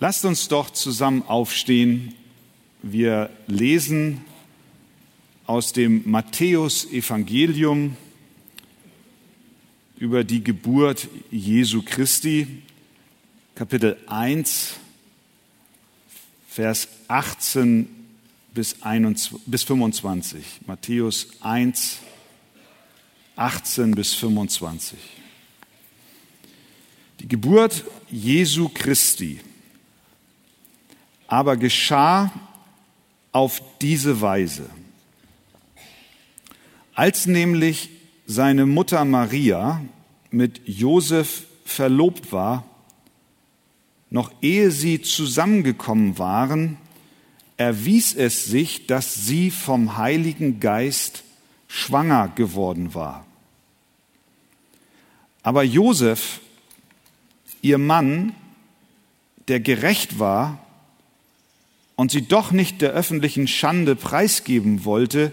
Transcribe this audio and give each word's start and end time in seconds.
Lasst 0.00 0.24
uns 0.24 0.46
doch 0.46 0.70
zusammen 0.70 1.22
aufstehen. 1.26 2.14
Wir 2.82 3.30
lesen 3.48 4.20
aus 5.44 5.72
dem 5.72 6.08
Matthäus-Evangelium 6.08 7.96
über 9.96 10.22
die 10.22 10.44
Geburt 10.44 11.08
Jesu 11.32 11.82
Christi, 11.84 12.62
Kapitel 13.56 13.96
1, 14.06 14.74
Vers 16.48 16.86
18 17.08 17.88
bis, 18.54 18.80
21, 18.82 19.40
bis 19.46 19.64
25. 19.64 20.44
Matthäus 20.64 21.26
1, 21.40 21.98
18 23.34 23.90
bis 23.96 24.14
25. 24.14 24.96
Die 27.18 27.26
Geburt 27.26 27.84
Jesu 28.08 28.68
Christi 28.68 29.40
aber 31.28 31.56
geschah 31.56 32.32
auf 33.30 33.62
diese 33.80 34.20
Weise. 34.20 34.68
Als 36.94 37.26
nämlich 37.26 37.90
seine 38.26 38.66
Mutter 38.66 39.04
Maria 39.04 39.80
mit 40.30 40.62
Josef 40.66 41.44
verlobt 41.64 42.32
war, 42.32 42.64
noch 44.10 44.32
ehe 44.40 44.70
sie 44.70 45.02
zusammengekommen 45.02 46.18
waren, 46.18 46.78
erwies 47.58 48.14
es 48.14 48.46
sich, 48.46 48.86
dass 48.86 49.14
sie 49.14 49.50
vom 49.50 49.96
Heiligen 49.98 50.60
Geist 50.60 51.24
schwanger 51.68 52.28
geworden 52.34 52.94
war. 52.94 53.26
Aber 55.42 55.62
Josef, 55.62 56.40
ihr 57.60 57.78
Mann, 57.78 58.34
der 59.48 59.60
gerecht 59.60 60.18
war 60.18 60.58
und 61.98 62.12
sie 62.12 62.22
doch 62.22 62.52
nicht 62.52 62.80
der 62.80 62.92
öffentlichen 62.92 63.48
Schande 63.48 63.96
preisgeben 63.96 64.84
wollte, 64.84 65.32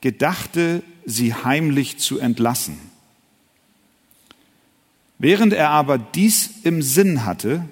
gedachte, 0.00 0.82
sie 1.04 1.34
heimlich 1.34 1.98
zu 1.98 2.18
entlassen. 2.18 2.78
Während 5.18 5.52
er 5.52 5.68
aber 5.68 5.98
dies 5.98 6.62
im 6.62 6.80
Sinn 6.80 7.26
hatte, 7.26 7.66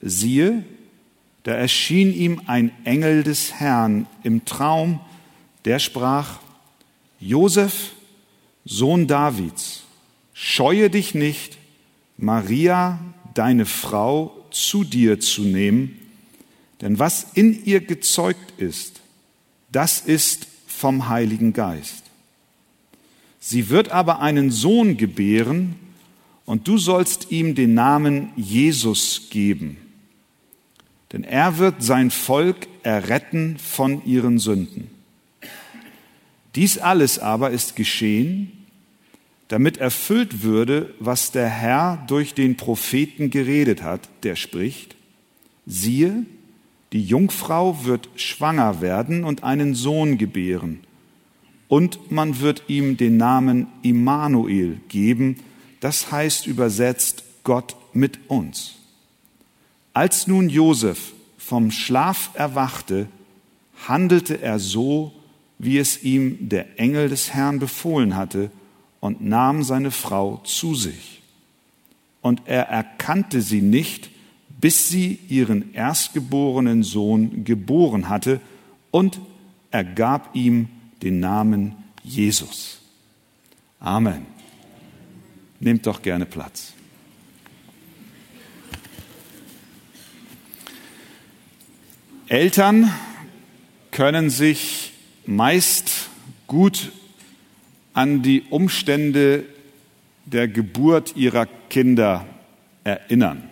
siehe, 0.00 0.64
da 1.44 1.52
erschien 1.52 2.12
ihm 2.12 2.42
ein 2.46 2.72
Engel 2.82 3.22
des 3.22 3.52
Herrn 3.54 4.08
im 4.24 4.44
Traum, 4.44 4.98
der 5.66 5.78
sprach, 5.78 6.40
Josef, 7.20 7.92
Sohn 8.64 9.06
Davids, 9.06 9.84
scheue 10.34 10.90
dich 10.90 11.14
nicht, 11.14 11.58
Maria, 12.16 12.98
deine 13.34 13.66
Frau, 13.66 14.32
zu 14.50 14.82
dir 14.82 15.20
zu 15.20 15.42
nehmen, 15.42 16.00
denn 16.80 16.98
was 16.98 17.26
in 17.34 17.64
ihr 17.64 17.80
gezeugt 17.80 18.58
ist, 18.58 19.00
das 19.72 20.00
ist 20.00 20.46
vom 20.66 21.08
Heiligen 21.08 21.52
Geist. 21.52 22.04
Sie 23.40 23.68
wird 23.68 23.90
aber 23.90 24.20
einen 24.20 24.50
Sohn 24.50 24.96
gebären, 24.96 25.76
und 26.46 26.68
du 26.68 26.78
sollst 26.78 27.32
ihm 27.32 27.54
den 27.54 27.74
Namen 27.74 28.30
Jesus 28.36 29.28
geben, 29.30 29.76
denn 31.12 31.24
er 31.24 31.58
wird 31.58 31.82
sein 31.82 32.10
Volk 32.10 32.68
erretten 32.84 33.58
von 33.58 34.04
ihren 34.06 34.38
Sünden. 34.38 34.88
Dies 36.54 36.78
alles 36.78 37.18
aber 37.18 37.50
ist 37.50 37.76
geschehen, 37.76 38.52
damit 39.48 39.76
erfüllt 39.76 40.42
würde, 40.42 40.94
was 41.00 41.32
der 41.32 41.48
Herr 41.48 42.04
durch 42.08 42.32
den 42.34 42.56
Propheten 42.56 43.30
geredet 43.30 43.82
hat, 43.82 44.08
der 44.22 44.36
spricht, 44.36 44.96
siehe, 45.66 46.24
die 46.96 47.04
Jungfrau 47.04 47.84
wird 47.84 48.08
schwanger 48.16 48.80
werden 48.80 49.24
und 49.24 49.44
einen 49.44 49.74
Sohn 49.74 50.16
gebären. 50.16 50.80
Und 51.68 52.10
man 52.10 52.40
wird 52.40 52.62
ihm 52.68 52.96
den 52.96 53.18
Namen 53.18 53.66
Immanuel 53.82 54.80
geben, 54.88 55.36
das 55.80 56.10
heißt 56.10 56.46
übersetzt 56.46 57.22
Gott 57.44 57.76
mit 57.92 58.30
uns. 58.30 58.76
Als 59.92 60.26
nun 60.26 60.48
Josef 60.48 61.12
vom 61.36 61.70
Schlaf 61.70 62.30
erwachte, 62.32 63.08
handelte 63.86 64.40
er 64.40 64.58
so, 64.58 65.12
wie 65.58 65.76
es 65.76 66.02
ihm 66.02 66.48
der 66.48 66.80
Engel 66.80 67.10
des 67.10 67.34
Herrn 67.34 67.58
befohlen 67.58 68.16
hatte, 68.16 68.50
und 69.00 69.20
nahm 69.20 69.62
seine 69.64 69.90
Frau 69.90 70.40
zu 70.44 70.74
sich. 70.74 71.20
Und 72.22 72.40
er 72.46 72.70
erkannte 72.70 73.42
sie 73.42 73.60
nicht, 73.60 74.08
bis 74.60 74.88
sie 74.88 75.18
ihren 75.28 75.74
erstgeborenen 75.74 76.82
Sohn 76.82 77.44
geboren 77.44 78.08
hatte 78.08 78.40
und 78.90 79.20
er 79.70 79.84
gab 79.84 80.34
ihm 80.34 80.68
den 81.02 81.20
Namen 81.20 81.74
Jesus. 82.02 82.80
Amen. 83.80 84.26
Nehmt 85.60 85.86
doch 85.86 86.02
gerne 86.02 86.26
Platz. 86.26 86.72
Eltern 92.28 92.90
können 93.90 94.30
sich 94.30 94.92
meist 95.26 96.08
gut 96.46 96.90
an 97.92 98.22
die 98.22 98.42
Umstände 98.50 99.44
der 100.24 100.48
Geburt 100.48 101.16
ihrer 101.16 101.46
Kinder 101.70 102.26
erinnern. 102.84 103.48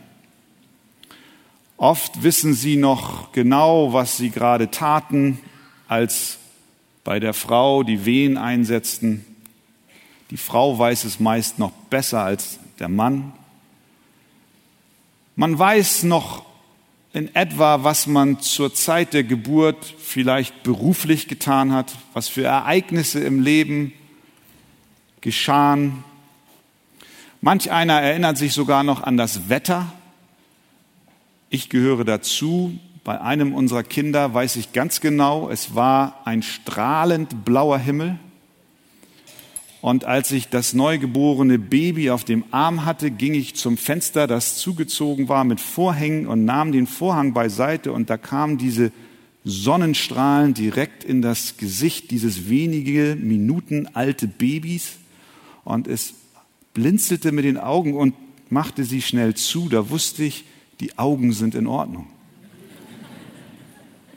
Oft 1.84 2.22
wissen 2.22 2.54
sie 2.54 2.76
noch 2.76 3.30
genau, 3.32 3.92
was 3.92 4.16
sie 4.16 4.30
gerade 4.30 4.70
taten, 4.70 5.38
als 5.86 6.38
bei 7.04 7.20
der 7.20 7.34
Frau 7.34 7.82
die 7.82 8.06
Wehen 8.06 8.38
einsetzten. 8.38 9.22
Die 10.30 10.38
Frau 10.38 10.78
weiß 10.78 11.04
es 11.04 11.20
meist 11.20 11.58
noch 11.58 11.72
besser 11.90 12.22
als 12.22 12.58
der 12.78 12.88
Mann. 12.88 13.34
Man 15.36 15.58
weiß 15.58 16.04
noch 16.04 16.46
in 17.12 17.34
etwa, 17.34 17.84
was 17.84 18.06
man 18.06 18.40
zur 18.40 18.72
Zeit 18.72 19.12
der 19.12 19.24
Geburt 19.24 19.84
vielleicht 19.84 20.62
beruflich 20.62 21.28
getan 21.28 21.70
hat, 21.72 21.94
was 22.14 22.30
für 22.30 22.44
Ereignisse 22.44 23.22
im 23.22 23.42
Leben 23.42 23.92
geschahen. 25.20 26.02
Manch 27.42 27.70
einer 27.70 28.00
erinnert 28.00 28.38
sich 28.38 28.54
sogar 28.54 28.84
noch 28.84 29.02
an 29.02 29.18
das 29.18 29.50
Wetter, 29.50 29.92
ich 31.54 31.68
gehöre 31.68 32.04
dazu. 32.04 32.78
Bei 33.04 33.20
einem 33.20 33.54
unserer 33.54 33.82
Kinder 33.82 34.34
weiß 34.34 34.56
ich 34.56 34.72
ganz 34.72 35.00
genau, 35.00 35.48
es 35.48 35.74
war 35.74 36.22
ein 36.24 36.42
strahlend 36.42 37.44
blauer 37.44 37.78
Himmel. 37.78 38.18
Und 39.80 40.04
als 40.04 40.32
ich 40.32 40.48
das 40.48 40.72
neugeborene 40.72 41.58
Baby 41.58 42.10
auf 42.10 42.24
dem 42.24 42.44
Arm 42.50 42.86
hatte, 42.86 43.10
ging 43.10 43.34
ich 43.34 43.54
zum 43.54 43.76
Fenster, 43.76 44.26
das 44.26 44.56
zugezogen 44.56 45.28
war 45.28 45.44
mit 45.44 45.60
Vorhängen 45.60 46.26
und 46.26 46.44
nahm 46.44 46.72
den 46.72 46.86
Vorhang 46.86 47.34
beiseite 47.34 47.92
und 47.92 48.08
da 48.08 48.16
kamen 48.16 48.56
diese 48.56 48.92
Sonnenstrahlen 49.44 50.54
direkt 50.54 51.04
in 51.04 51.20
das 51.20 51.58
Gesicht 51.58 52.10
dieses 52.10 52.48
wenige 52.48 53.16
Minuten 53.20 53.88
alte 53.92 54.26
Babys 54.26 54.94
und 55.64 55.86
es 55.86 56.14
blinzelte 56.72 57.30
mit 57.30 57.44
den 57.44 57.58
Augen 57.58 57.94
und 57.94 58.14
machte 58.48 58.84
sie 58.84 59.02
schnell 59.02 59.34
zu. 59.34 59.68
Da 59.68 59.90
wusste 59.90 60.24
ich, 60.24 60.44
die 60.80 60.98
Augen 60.98 61.32
sind 61.32 61.54
in 61.54 61.66
Ordnung. 61.66 62.06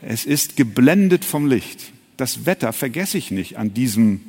Es 0.02 0.26
ist 0.26 0.56
geblendet 0.56 1.26
vom 1.26 1.48
Licht. 1.48 1.92
Das 2.18 2.46
Wetter 2.46 2.74
vergesse 2.74 3.18
ich 3.18 3.32
nicht 3.32 3.58
an 3.58 3.74
diesem 3.74 4.22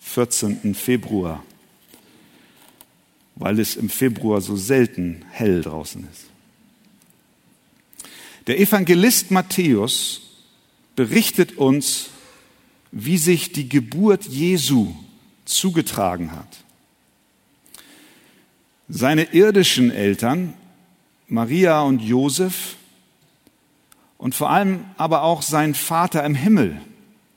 14. 0.00 0.74
Februar, 0.74 1.44
weil 3.36 3.60
es 3.60 3.76
im 3.76 3.88
Februar 3.88 4.40
so 4.40 4.56
selten 4.56 5.24
hell 5.30 5.62
draußen 5.62 6.06
ist. 6.10 6.24
Der 8.46 8.58
Evangelist 8.58 9.30
Matthäus 9.30 10.22
berichtet 10.96 11.56
uns, 11.56 12.10
wie 12.90 13.18
sich 13.18 13.52
die 13.52 13.68
Geburt 13.68 14.24
Jesu 14.24 14.94
zugetragen 15.44 16.32
hat. 16.32 16.64
Seine 18.88 19.32
irdischen 19.32 19.92
Eltern 19.92 20.54
Maria 21.30 21.82
und 21.82 22.02
Josef 22.02 22.76
und 24.18 24.34
vor 24.34 24.50
allem 24.50 24.84
aber 24.96 25.22
auch 25.22 25.42
sein 25.42 25.74
Vater 25.74 26.24
im 26.24 26.34
Himmel, 26.34 26.80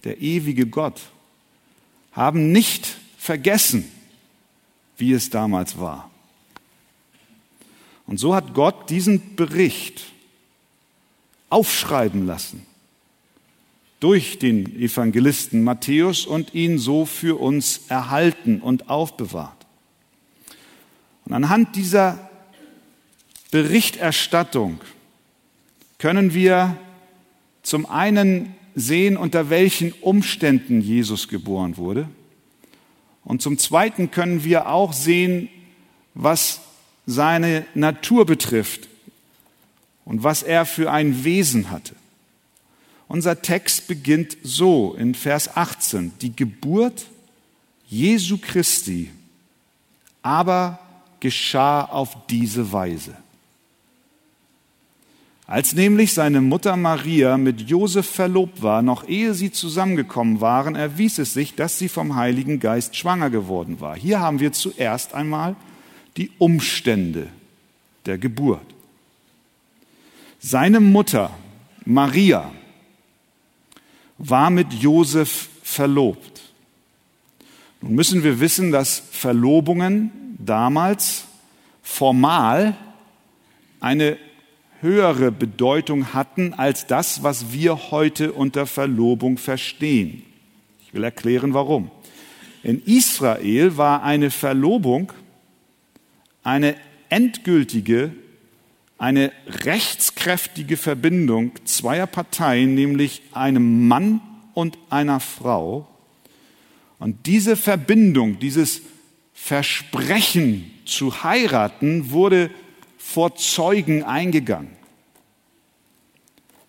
der 0.04 0.20
ewige 0.20 0.66
Gott, 0.66 1.00
haben 2.12 2.52
nicht 2.52 2.98
vergessen, 3.18 3.90
wie 4.98 5.14
es 5.14 5.30
damals 5.30 5.80
war. 5.80 6.10
Und 8.08 8.20
so 8.20 8.36
hat 8.36 8.54
Gott 8.54 8.90
diesen 8.90 9.36
Bericht 9.36 10.06
aufschreiben 11.50 12.26
lassen 12.26 12.66
durch 14.00 14.40
den 14.40 14.76
Evangelisten 14.82 15.64
Matthäus 15.64 16.26
und 16.26 16.54
ihn 16.54 16.80
so 16.80 17.06
für 17.06 17.40
uns 17.40 17.82
erhalten 17.88 18.60
und 18.60 18.90
aufbewahrt. 18.90 19.66
Und 21.26 21.34
anhand 21.34 21.76
dieser 21.76 22.30
Berichterstattung 23.54 24.82
können 26.00 26.34
wir 26.34 26.76
zum 27.62 27.86
einen 27.86 28.56
sehen, 28.74 29.16
unter 29.16 29.52
welchen 29.52 29.92
Umständen 29.92 30.82
Jesus 30.82 31.28
geboren 31.28 31.78
wurde. 31.78 32.10
Und 33.24 33.44
zum 33.44 33.60
Zweiten 33.60 34.10
können 34.10 34.44
wir 34.44 34.70
auch 34.70 34.92
sehen, 34.92 35.50
was 36.16 36.62
seine 37.06 37.64
Natur 37.76 38.26
betrifft 38.26 38.90
und 40.04 40.24
was 40.24 40.42
er 40.42 40.66
für 40.66 40.92
ein 40.92 41.24
Wesen 41.24 41.70
hatte. 41.70 41.94
Unser 43.08 43.44
Text 43.44 43.88
beginnt 43.88 44.36
so 44.42 44.96
in 44.96 45.14
Vers 45.14 45.56
18. 45.56 46.14
Die 46.22 46.36
Geburt 46.36 47.06
Jesu 47.88 48.40
Christi 48.40 49.12
aber 50.24 50.80
geschah 51.20 51.84
auf 51.84 52.18
diese 52.26 52.72
Weise. 52.72 53.16
Als 55.46 55.74
nämlich 55.74 56.14
seine 56.14 56.40
Mutter 56.40 56.78
Maria 56.78 57.38
mit 57.38 57.62
Josef 57.70 58.10
verlobt 58.10 58.62
war, 58.62 58.82
noch 58.82 59.08
ehe 59.08 59.34
sie 59.34 59.52
zusammengekommen 59.52 60.40
waren, 60.40 60.76
erwies 60.76 61.18
es 61.18 61.34
sich, 61.34 61.56
dass 61.56 61.78
sie 61.78 61.90
vom 61.90 62.16
Heiligen 62.16 62.60
Geist 62.60 62.96
schwanger 62.96 63.30
geworden 63.30 63.82
war. 63.82 63.96
Hier 63.96 64.22
haben 64.22 64.40
wir 64.40 64.54
zuerst 64.54 65.14
einmal 65.14 65.56
die 66.16 66.32
Umstände 66.38 67.28
der 68.06 68.18
Geburt. 68.18 68.62
Seine 70.40 70.80
Mutter 70.80 71.32
Maria 71.86 72.52
war 74.18 74.50
mit 74.50 74.72
Josef 74.74 75.50
verlobt. 75.62 76.42
Nun 77.82 77.96
müssen 77.96 78.24
wir 78.24 78.40
wissen, 78.40 78.72
dass 78.72 79.04
Verlobungen 79.12 80.38
damals 80.40 81.26
formal 81.82 82.78
eine 83.82 84.18
höhere 84.84 85.32
Bedeutung 85.32 86.14
hatten 86.14 86.54
als 86.54 86.86
das, 86.86 87.24
was 87.24 87.52
wir 87.52 87.90
heute 87.90 88.34
unter 88.34 88.68
Verlobung 88.68 89.40
verstehen. 89.40 90.24
Ich 90.86 90.94
will 90.94 91.04
erklären, 91.04 91.56
warum. 91.56 91.90
In 92.62 92.84
Israel 92.86 93.78
war 93.78 94.04
eine 94.04 94.30
Verlobung 94.30 95.12
eine 96.44 96.76
endgültige, 97.10 98.12
eine 98.98 99.32
rechtskräftige 99.48 100.78
Verbindung 100.78 101.54
zweier 101.66 102.08
Parteien, 102.08 102.76
nämlich 102.76 103.22
einem 103.32 103.88
Mann 103.88 104.22
und 104.54 104.78
einer 104.90 105.20
Frau. 105.20 105.88
Und 107.00 107.26
diese 107.26 107.56
Verbindung, 107.56 108.40
dieses 108.40 108.82
Versprechen 109.34 110.72
zu 110.86 111.24
heiraten, 111.24 112.12
wurde 112.12 112.50
vor 113.06 113.36
Zeugen 113.36 114.04
eingegangen. 114.04 114.72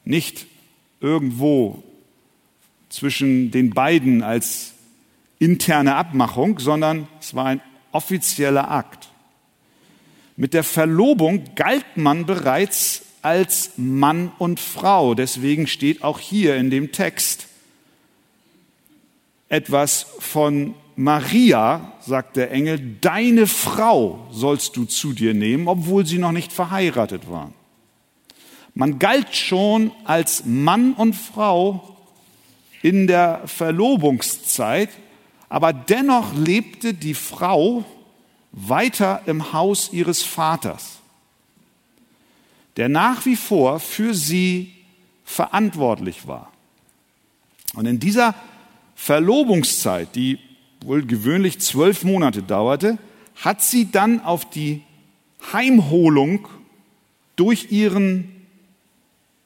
Nicht 0.05 0.47
irgendwo 1.01 1.83
zwischen 2.91 3.51
den 3.51 3.71
beiden 3.71 4.23
als 4.23 4.75
interne 5.39 5.95
Abmachung, 5.95 6.59
sondern 6.59 7.09
es 7.21 7.35
war 7.35 7.47
ein 7.47 7.61
offizieller 7.93 8.71
Akt. 8.71 9.09
Mit 10.37 10.53
der 10.53 10.65
Verlobung 10.65 11.55
galt 11.55 11.97
man 11.97 12.27
bereits 12.27 13.03
als 13.23 13.71
Mann 13.77 14.31
und 14.39 14.61
Frau. 14.61 15.15
Deswegen 15.15 15.67
steht 15.67 16.03
auch 16.03 16.19
hier 16.19 16.57
in 16.57 16.69
dem 16.69 16.93
Text 16.93 17.47
etwas 19.49 20.07
von 20.19 20.75
Maria, 20.97 21.93
sagt 22.01 22.37
der 22.37 22.51
Engel, 22.53 22.97
deine 23.01 23.47
Frau 23.47 24.27
sollst 24.31 24.77
du 24.77 24.85
zu 24.85 25.13
dir 25.13 25.35
nehmen, 25.35 25.67
obwohl 25.67 26.07
sie 26.07 26.19
noch 26.19 26.33
nicht 26.33 26.53
verheiratet 26.53 27.29
waren. 27.29 27.55
Man 28.75 28.99
galt 28.99 29.35
schon 29.35 29.93
als 30.05 30.45
Mann 30.45 30.95
und 30.95 31.15
Frau 31.15 31.97
in 32.83 33.07
der 33.07 33.43
Verlobungszeit, 33.47 34.91
aber 35.49 35.73
dennoch 35.73 36.35
lebte 36.35 36.95
die 36.95 37.15
Frau 37.15 37.85
weiter 38.53 39.23
im 39.27 39.53
Haus 39.53 39.93
ihres 39.93 40.23
Vaters, 40.23 40.99
der 42.77 42.89
nach 42.89 43.27
wie 43.27 43.37
vor 43.37 43.81
für 43.81 44.15
sie 44.15 44.73
verantwortlich 45.25 46.27
war. 46.27 46.53
Und 47.75 47.87
in 47.87 47.99
dieser 47.99 48.35
Verlobungszeit, 48.95 50.15
die 50.15 50.39
wohl 50.85 51.05
gewöhnlich 51.05 51.61
zwölf 51.61 52.05
Monate 52.05 52.43
dauerte, 52.43 52.99
hat 53.37 53.63
sie 53.63 53.91
dann 53.91 54.21
auf 54.21 54.49
die 54.49 54.83
Heimholung 55.53 56.49
durch 57.37 57.73
ihren 57.73 58.47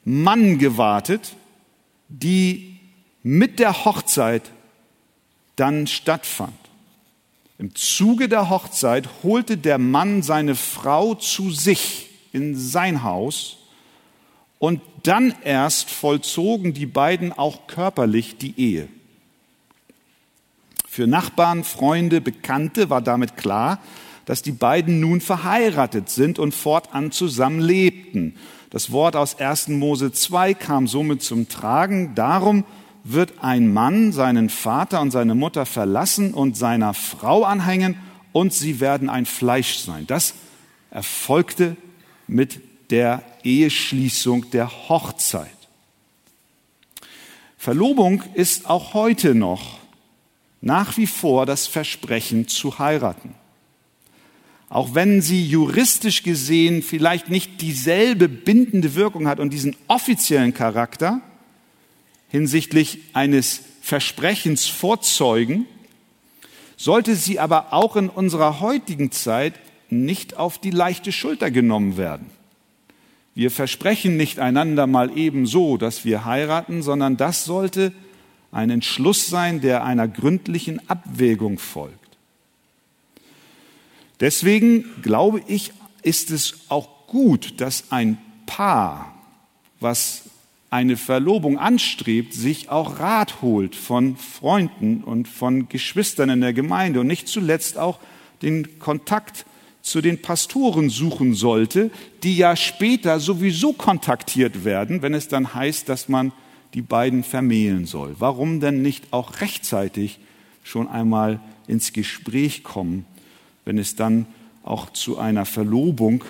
Mann 0.03 0.57
gewartet, 0.57 1.35
die 2.07 2.77
mit 3.23 3.59
der 3.59 3.85
Hochzeit 3.85 4.51
dann 5.55 5.87
stattfand. 5.87 6.53
Im 7.57 7.75
Zuge 7.75 8.29
der 8.29 8.49
Hochzeit 8.49 9.09
holte 9.23 9.57
der 9.57 9.77
Mann 9.77 10.23
seine 10.23 10.55
Frau 10.55 11.15
zu 11.15 11.51
sich 11.51 12.09
in 12.31 12.55
sein 12.55 13.03
Haus 13.03 13.57
und 14.59 14.81
dann 15.03 15.35
erst 15.43 15.89
vollzogen 15.89 16.73
die 16.73 16.85
beiden 16.85 17.33
auch 17.33 17.67
körperlich 17.67 18.37
die 18.37 18.57
Ehe. 18.57 18.87
Für 20.91 21.05
Nachbarn, 21.05 21.63
Freunde, 21.63 22.19
Bekannte 22.19 22.89
war 22.89 23.01
damit 23.01 23.37
klar, 23.37 23.77
dass 24.25 24.41
die 24.41 24.51
beiden 24.51 24.99
nun 24.99 25.21
verheiratet 25.21 26.09
sind 26.09 26.39
und 26.39 26.51
fortan 26.51 27.11
zusammen 27.11 27.59
lebten. 27.59 28.35
Das 28.71 28.91
Wort 28.91 29.15
aus 29.15 29.39
1. 29.39 29.67
Mose 29.67 30.11
2 30.11 30.55
kam 30.55 30.87
somit 30.87 31.21
zum 31.21 31.47
Tragen. 31.47 32.15
Darum 32.15 32.65
wird 33.03 33.43
ein 33.43 33.71
Mann 33.71 34.11
seinen 34.11 34.49
Vater 34.49 34.99
und 34.99 35.11
seine 35.11 35.35
Mutter 35.35 35.67
verlassen 35.67 36.33
und 36.33 36.57
seiner 36.57 36.95
Frau 36.95 37.43
anhängen 37.43 37.95
und 38.31 38.51
sie 38.51 38.79
werden 38.79 39.09
ein 39.09 39.27
Fleisch 39.27 39.77
sein. 39.77 40.07
Das 40.07 40.33
erfolgte 40.89 41.77
mit 42.25 42.61
der 42.89 43.21
Eheschließung 43.43 44.49
der 44.49 44.89
Hochzeit. 44.89 45.47
Verlobung 47.59 48.23
ist 48.33 48.67
auch 48.67 48.95
heute 48.95 49.35
noch 49.35 49.78
nach 50.61 50.97
wie 50.97 51.07
vor 51.07 51.45
das 51.45 51.67
Versprechen 51.67 52.47
zu 52.47 52.79
heiraten. 52.79 53.35
Auch 54.69 54.93
wenn 54.93 55.21
sie 55.21 55.43
juristisch 55.45 56.23
gesehen 56.23 56.83
vielleicht 56.83 57.29
nicht 57.29 57.61
dieselbe 57.61 58.29
bindende 58.29 58.93
Wirkung 58.93 59.27
hat 59.27 59.39
und 59.39 59.51
diesen 59.51 59.75
offiziellen 59.87 60.53
Charakter, 60.53 61.21
hinsichtlich 62.29 62.99
eines 63.13 63.61
Versprechens 63.81 64.67
vorzeugen, 64.67 65.65
sollte 66.77 67.15
sie 67.15 67.39
aber 67.39 67.73
auch 67.73 67.95
in 67.95 68.09
unserer 68.09 68.59
heutigen 68.59 69.11
Zeit 69.11 69.55
nicht 69.89 70.37
auf 70.37 70.59
die 70.59 70.69
leichte 70.69 71.11
Schulter 71.11 71.49
genommen 71.49 71.97
werden. 71.97 72.27
Wir 73.33 73.49
versprechen 73.49 74.17
nicht 74.17 74.39
einander 74.39 74.85
mal 74.85 75.17
eben 75.17 75.47
so, 75.47 75.77
dass 75.77 76.05
wir 76.05 76.25
heiraten, 76.25 76.83
sondern 76.83 77.17
das 77.17 77.45
sollte 77.45 77.91
ein 78.51 78.69
Entschluss 78.69 79.27
sein, 79.27 79.61
der 79.61 79.83
einer 79.83 80.07
gründlichen 80.07 80.87
Abwägung 80.89 81.59
folgt. 81.59 81.95
Deswegen 84.19 84.85
glaube 85.01 85.41
ich, 85.47 85.71
ist 86.01 86.31
es 86.31 86.55
auch 86.69 87.07
gut, 87.07 87.61
dass 87.61 87.91
ein 87.91 88.17
Paar, 88.45 89.13
was 89.79 90.23
eine 90.69 90.97
Verlobung 90.97 91.57
anstrebt, 91.57 92.33
sich 92.33 92.69
auch 92.69 92.99
Rat 92.99 93.41
holt 93.41 93.75
von 93.75 94.17
Freunden 94.17 95.03
und 95.03 95.27
von 95.27 95.67
Geschwistern 95.69 96.29
in 96.29 96.41
der 96.41 96.53
Gemeinde 96.53 96.99
und 96.99 97.07
nicht 97.07 97.27
zuletzt 97.27 97.77
auch 97.77 97.99
den 98.41 98.79
Kontakt 98.79 99.45
zu 99.81 100.01
den 100.01 100.21
Pastoren 100.21 100.89
suchen 100.89 101.33
sollte, 101.33 101.89
die 102.23 102.37
ja 102.37 102.55
später 102.55 103.19
sowieso 103.19 103.73
kontaktiert 103.73 104.63
werden, 104.63 105.01
wenn 105.01 105.13
es 105.13 105.27
dann 105.27 105.53
heißt, 105.55 105.89
dass 105.89 106.09
man 106.09 106.31
die 106.73 106.81
beiden 106.81 107.23
vermählen 107.23 107.85
soll. 107.85 108.15
Warum 108.19 108.59
denn 108.59 108.81
nicht 108.81 109.11
auch 109.11 109.41
rechtzeitig 109.41 110.19
schon 110.63 110.87
einmal 110.87 111.39
ins 111.67 111.93
Gespräch 111.93 112.63
kommen, 112.63 113.05
wenn 113.65 113.77
es 113.77 113.95
dann 113.95 114.25
auch 114.63 114.91
zu 114.91 115.17
einer 115.17 115.45
Verlobung 115.45 116.23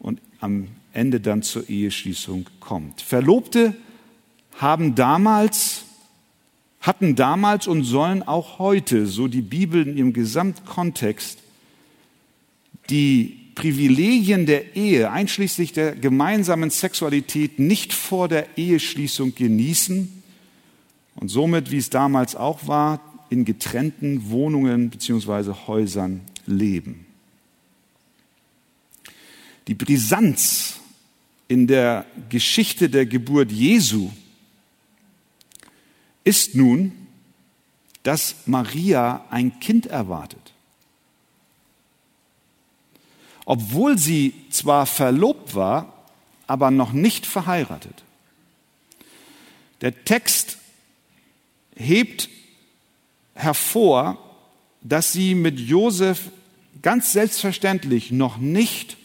und 0.00 0.20
am 0.40 0.68
Ende 0.92 1.20
dann 1.20 1.42
zur 1.42 1.68
Eheschließung 1.68 2.48
kommt. 2.60 3.00
Verlobte 3.00 3.74
haben 4.58 4.94
damals, 4.94 5.84
hatten 6.80 7.16
damals 7.16 7.66
und 7.66 7.84
sollen 7.84 8.22
auch 8.22 8.58
heute, 8.58 9.06
so 9.06 9.26
die 9.26 9.42
Bibel 9.42 9.86
in 9.86 9.96
ihrem 9.96 10.12
Gesamtkontext, 10.12 11.38
die 12.90 13.43
Privilegien 13.54 14.46
der 14.46 14.76
Ehe, 14.76 15.10
einschließlich 15.10 15.72
der 15.72 15.94
gemeinsamen 15.94 16.70
Sexualität, 16.70 17.58
nicht 17.58 17.92
vor 17.92 18.28
der 18.28 18.58
Eheschließung 18.58 19.34
genießen 19.34 20.22
und 21.16 21.28
somit, 21.28 21.70
wie 21.70 21.78
es 21.78 21.90
damals 21.90 22.36
auch 22.36 22.66
war, 22.66 23.00
in 23.30 23.44
getrennten 23.44 24.30
Wohnungen 24.30 24.90
bzw. 24.90 25.52
Häusern 25.66 26.20
leben. 26.46 27.06
Die 29.66 29.74
Brisanz 29.74 30.80
in 31.48 31.66
der 31.66 32.06
Geschichte 32.28 32.88
der 32.90 33.06
Geburt 33.06 33.50
Jesu 33.50 34.10
ist 36.22 36.54
nun, 36.54 36.92
dass 38.02 38.36
Maria 38.46 39.24
ein 39.30 39.60
Kind 39.60 39.86
erwartet. 39.86 40.53
Obwohl 43.44 43.98
sie 43.98 44.34
zwar 44.50 44.86
verlobt 44.86 45.54
war, 45.54 45.92
aber 46.46 46.70
noch 46.70 46.92
nicht 46.92 47.26
verheiratet. 47.26 48.02
Der 49.80 50.04
Text 50.04 50.58
hebt 51.76 52.28
hervor, 53.34 54.18
dass 54.80 55.12
sie 55.12 55.34
mit 55.34 55.58
Josef 55.58 56.30
ganz 56.82 57.12
selbstverständlich 57.12 58.10
noch 58.10 58.36
nicht 58.36 58.96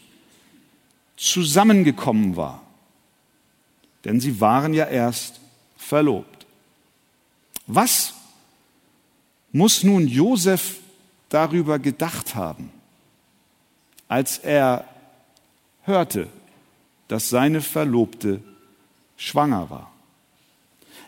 zusammengekommen 1.18 2.36
war. 2.36 2.62
Denn 4.06 4.20
sie 4.20 4.40
waren 4.40 4.74
ja 4.74 4.86
erst 4.86 5.40
verlobt. 5.78 6.46
Was 7.68 8.14
muss 9.52 9.84
nun 9.84 10.08
Josef 10.08 10.78
darüber 11.30 11.80
gedacht 11.80 12.36
haben, 12.36 12.72
als 14.10 14.40
er 14.40 14.84
hörte, 15.84 16.28
dass 17.08 17.30
seine 17.30 17.62
Verlobte 17.62 18.42
schwanger 19.16 19.70
war? 19.70 19.92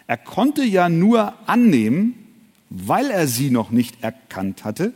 Er 0.07 0.17
konnte 0.17 0.63
ja 0.63 0.87
nur 0.87 1.33
annehmen, 1.47 2.27
weil 2.69 3.11
er 3.11 3.27
sie 3.27 3.49
noch 3.49 3.71
nicht 3.71 4.01
erkannt 4.01 4.63
hatte, 4.63 4.93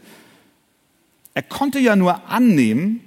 er 1.33 1.43
konnte 1.43 1.79
ja 1.79 1.97
nur 1.97 2.29
annehmen, 2.29 3.01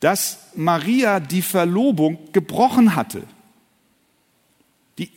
dass 0.00 0.50
Maria 0.54 1.18
die 1.18 1.40
Verlobung 1.40 2.18
gebrochen 2.32 2.94
hatte, 2.94 3.22
die 4.98 5.10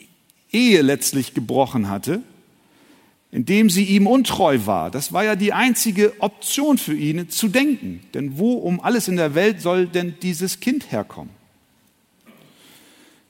Ehe 0.49 0.81
letztlich 0.81 1.33
gebrochen 1.33 1.89
hatte, 1.89 2.23
indem 3.31 3.69
sie 3.69 3.83
ihm 3.83 4.07
untreu 4.07 4.59
war. 4.65 4.89
Das 4.89 5.13
war 5.13 5.23
ja 5.23 5.35
die 5.35 5.53
einzige 5.53 6.13
Option 6.19 6.77
für 6.77 6.95
ihn 6.95 7.29
zu 7.29 7.47
denken. 7.47 8.01
Denn 8.13 8.37
wo 8.37 8.53
um 8.53 8.79
alles 8.79 9.07
in 9.07 9.17
der 9.17 9.35
Welt 9.35 9.61
soll 9.61 9.87
denn 9.87 10.15
dieses 10.21 10.59
Kind 10.59 10.91
herkommen? 10.91 11.31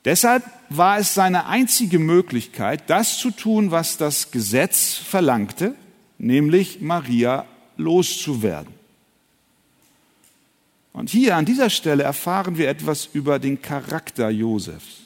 Deshalb 0.05 0.43
war 0.69 0.97
es 0.97 1.13
seine 1.13 1.47
einzige 1.47 1.99
Möglichkeit, 1.99 2.89
das 2.89 3.17
zu 3.17 3.31
tun, 3.31 3.71
was 3.71 3.97
das 3.97 4.31
Gesetz 4.31 4.93
verlangte, 4.93 5.75
nämlich 6.17 6.79
Maria 6.79 7.45
loszuwerden. 7.75 8.73
Und 10.93 11.09
hier 11.09 11.35
an 11.35 11.45
dieser 11.45 11.69
Stelle 11.69 12.03
erfahren 12.03 12.57
wir 12.57 12.69
etwas 12.69 13.09
über 13.11 13.39
den 13.39 13.61
Charakter 13.61 14.29
Josefs. 14.29 15.01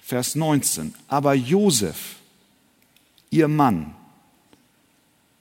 Vers 0.00 0.34
19. 0.34 0.94
Aber 1.08 1.34
Josef, 1.34 2.16
ihr 3.30 3.48
Mann, 3.48 3.94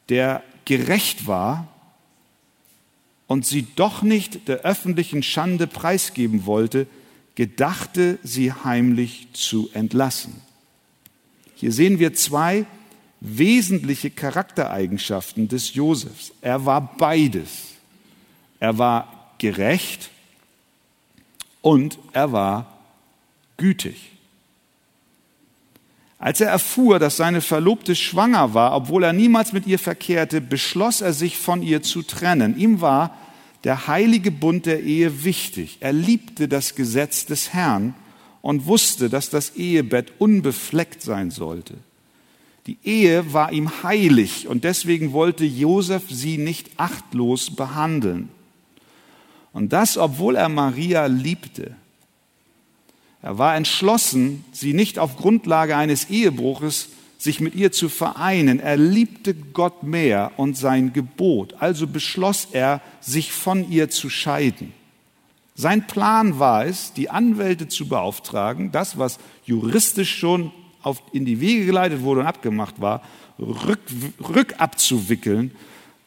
der 0.10 0.44
gerecht 0.66 1.28
war 1.28 1.68
und 3.28 3.46
sie 3.46 3.68
doch 3.76 4.02
nicht 4.02 4.48
der 4.48 4.60
öffentlichen 4.62 5.24
Schande 5.24 5.68
preisgeben 5.68 6.46
wollte, 6.46 6.88
gedachte 7.36 8.20
sie 8.24 8.52
heimlich 8.52 9.28
zu 9.34 9.70
entlassen. 9.74 10.42
Hier 11.56 11.72
sehen 11.72 12.00
wir 12.00 12.14
zwei 12.14 12.66
wesentliche 13.22 14.10
Charaktereigenschaften 14.10 15.48
des 15.48 15.74
Josefs. 15.74 16.32
Er 16.42 16.66
war 16.66 16.96
beides. 16.98 17.74
Er 18.60 18.78
war 18.78 19.34
gerecht 19.38 20.10
und 21.62 22.00
er 22.14 22.32
war 22.32 22.80
gütig. 23.58 24.12
Als 26.20 26.42
er 26.42 26.50
erfuhr, 26.50 27.00
dass 27.00 27.16
seine 27.16 27.40
Verlobte 27.40 27.96
schwanger 27.96 28.54
war, 28.54 28.76
obwohl 28.76 29.04
er 29.06 29.14
niemals 29.14 29.54
mit 29.54 29.66
ihr 29.66 29.80
verkehrte, 29.80 30.42
beschloss 30.42 31.00
er 31.00 31.14
sich 31.14 31.38
von 31.38 31.64
ihr 31.64 31.82
zu 31.82 32.02
trennen. 32.02 32.58
Ihm 32.58 32.82
war 32.82 33.18
der 33.64 33.88
heilige 33.88 34.30
Bund 34.30 34.66
der 34.66 34.84
Ehe 34.84 35.24
wichtig. 35.24 35.78
Er 35.80 35.94
liebte 35.94 36.50
das 36.50 36.76
Gesetz 36.76 37.26
des 37.26 37.54
Herrn 37.54 37.94
und 38.42 38.66
wusste, 38.66 39.10
dass 39.10 39.30
das 39.30 39.56
Ehebett 39.56 40.12
unbefleckt 40.20 41.02
sein 41.02 41.32
sollte. 41.32 41.76
Die 42.68 42.78
Ehe 42.84 43.34
war 43.34 43.54
ihm 43.54 43.84
heilig 43.84 44.48
und 44.48 44.66
deswegen 44.66 45.14
wollte 45.14 45.46
Josef 45.46 46.04
sie 46.10 46.38
nicht 46.38 46.70
achtlos 46.78 47.56
behandeln. 47.56 48.30
Und 49.54 49.72
das, 49.74 49.98
obwohl 49.98 50.36
er 50.36 50.50
Maria 50.50 51.06
liebte. 51.06 51.76
Er 53.22 53.38
war 53.38 53.56
entschlossen, 53.56 54.46
sie 54.52 54.74
nicht 54.74 54.98
auf 54.98 55.18
Grundlage 55.18 55.76
eines 55.76 56.10
Ehebruches 56.10 56.90
sich 57.18 57.42
mit 57.42 57.54
ihr 57.54 57.72
zu 57.74 57.90
vereinen. 57.90 58.62
Er 58.62 58.78
liebte 58.78 59.34
Gott 59.36 59.84
mehr 59.84 60.32
und 60.38 60.58
sein 60.58 60.94
Gebot. 60.94 61.56
Also 61.60 61.86
beschloss 61.86 62.48
er, 62.54 62.82
sich 63.02 63.34
von 63.34 63.70
ihr 63.70 63.90
zu 63.90 64.10
scheiden. 64.10 64.74
Sein 65.54 65.86
Plan 65.86 66.40
war 66.40 66.66
es, 66.66 66.94
die 66.94 67.10
Anwälte 67.10 67.68
zu 67.68 67.90
beauftragen, 67.90 68.72
das, 68.72 68.98
was 68.98 69.20
juristisch 69.44 70.18
schon 70.18 70.54
auf, 70.82 71.04
in 71.12 71.26
die 71.26 71.42
Wege 71.42 71.66
geleitet 71.66 72.02
wurde 72.04 72.22
und 72.22 72.28
abgemacht 72.28 72.80
war, 72.80 73.02
rück, 73.38 73.82
rückabzuwickeln. 74.22 75.52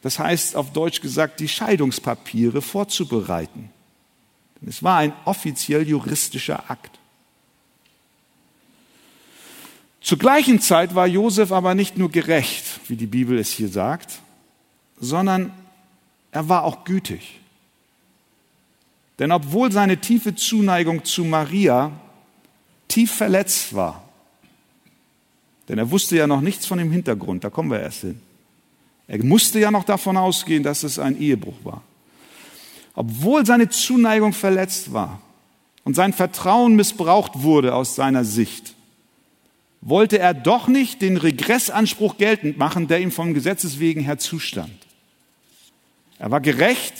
Das 0.01 0.17
heißt 0.17 0.55
auf 0.55 0.73
Deutsch 0.73 1.01
gesagt, 1.01 1.39
die 1.39 1.47
Scheidungspapiere 1.47 2.63
vorzubereiten. 2.63 3.69
Es 4.65 4.81
war 4.81 4.97
ein 4.97 5.13
offiziell 5.25 5.87
juristischer 5.87 6.71
Akt. 6.71 6.99
Zur 10.03 10.17
gleichen 10.17 10.59
Zeit 10.59 10.95
war 10.95 11.07
Josef 11.07 11.53
aber 11.53 11.75
nicht 11.75 11.97
nur 11.97 12.11
gerecht, 12.11 12.65
wie 12.89 12.97
die 12.97 13.07
Bibel 13.07 13.39
es 13.39 13.51
hier 13.51 13.69
sagt, 13.69 14.19
sondern 14.99 15.53
er 16.31 16.49
war 16.49 16.65
auch 16.65 16.83
gütig. 16.83 17.39
Denn 19.17 19.31
obwohl 19.31 19.71
seine 19.71 19.97
tiefe 19.97 20.35
Zuneigung 20.35 21.05
zu 21.05 21.23
Maria 21.23 21.93
tief 22.89 23.13
verletzt 23.13 23.73
war, 23.73 24.03
denn 25.69 25.77
er 25.77 25.89
wusste 25.89 26.17
ja 26.17 26.27
noch 26.27 26.41
nichts 26.41 26.65
von 26.65 26.79
dem 26.79 26.91
Hintergrund, 26.91 27.45
da 27.45 27.49
kommen 27.49 27.71
wir 27.71 27.79
erst 27.79 28.01
hin. 28.01 28.19
Er 29.07 29.23
musste 29.23 29.59
ja 29.59 29.71
noch 29.71 29.85
davon 29.85 30.17
ausgehen, 30.17 30.63
dass 30.63 30.83
es 30.83 30.99
ein 30.99 31.17
Ehebruch 31.17 31.63
war. 31.63 31.81
Obwohl 32.93 33.45
seine 33.45 33.69
Zuneigung 33.69 34.33
verletzt 34.33 34.91
war 34.91 35.21
und 35.85 35.95
sein 35.95 36.11
Vertrauen 36.11 36.75
missbraucht 36.75 37.41
wurde 37.41 37.73
aus 37.73 37.95
seiner 37.95 38.25
Sicht, 38.25 38.75
wollte 39.85 40.17
er 40.17 40.33
doch 40.33 40.67
nicht 40.67 41.01
den 41.01 41.17
Regressanspruch 41.17 42.17
geltend 42.17 42.57
machen, 42.57 42.87
der 42.87 43.01
ihm 43.01 43.11
vom 43.11 43.33
Gesetzes 43.33 43.79
wegen 43.79 44.01
her 44.01 44.17
zustand. 44.17 44.73
Er 46.19 46.31
war 46.31 46.39
gerecht, 46.39 46.93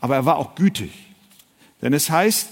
aber 0.00 0.16
er 0.16 0.26
war 0.26 0.36
auch 0.36 0.54
gütig. 0.54 0.90
Denn 1.80 1.94
es 1.94 2.10
heißt, 2.10 2.50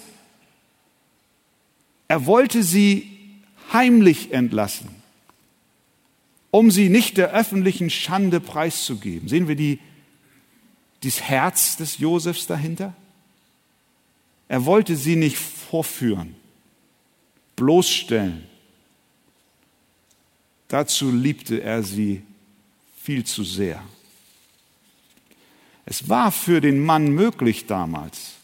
er 2.09 2.25
wollte 2.27 2.63
sie 2.63 3.19
heimlich 3.71 4.33
entlassen, 4.33 4.89
um 6.51 6.71
sie 6.71 6.89
nicht 6.89 7.19
der 7.19 7.33
öffentlichen 7.33 7.91
Schande 7.91 8.41
preiszugeben. 8.41 9.29
Sehen 9.29 9.47
wir 9.47 9.57
die, 9.57 9.79
dieses 11.03 11.21
Herz 11.21 11.77
des 11.77 11.99
Josefs 11.99 12.47
dahinter? 12.47 12.95
Er 14.49 14.65
wollte 14.65 14.97
sie 14.97 15.17
nicht 15.17 15.37
vorführen, 15.37 16.35
bloßstellen. 17.57 18.50
Dazu 20.71 21.11
liebte 21.11 21.63
er 21.63 21.83
sie 21.83 22.23
viel 22.97 23.25
zu 23.25 23.43
sehr. 23.45 23.83
Es 25.85 26.09
war 26.09 26.31
für 26.31 26.61
den 26.61 26.79
Mann 26.85 27.09
möglich 27.09 27.67
damals, 27.67 28.35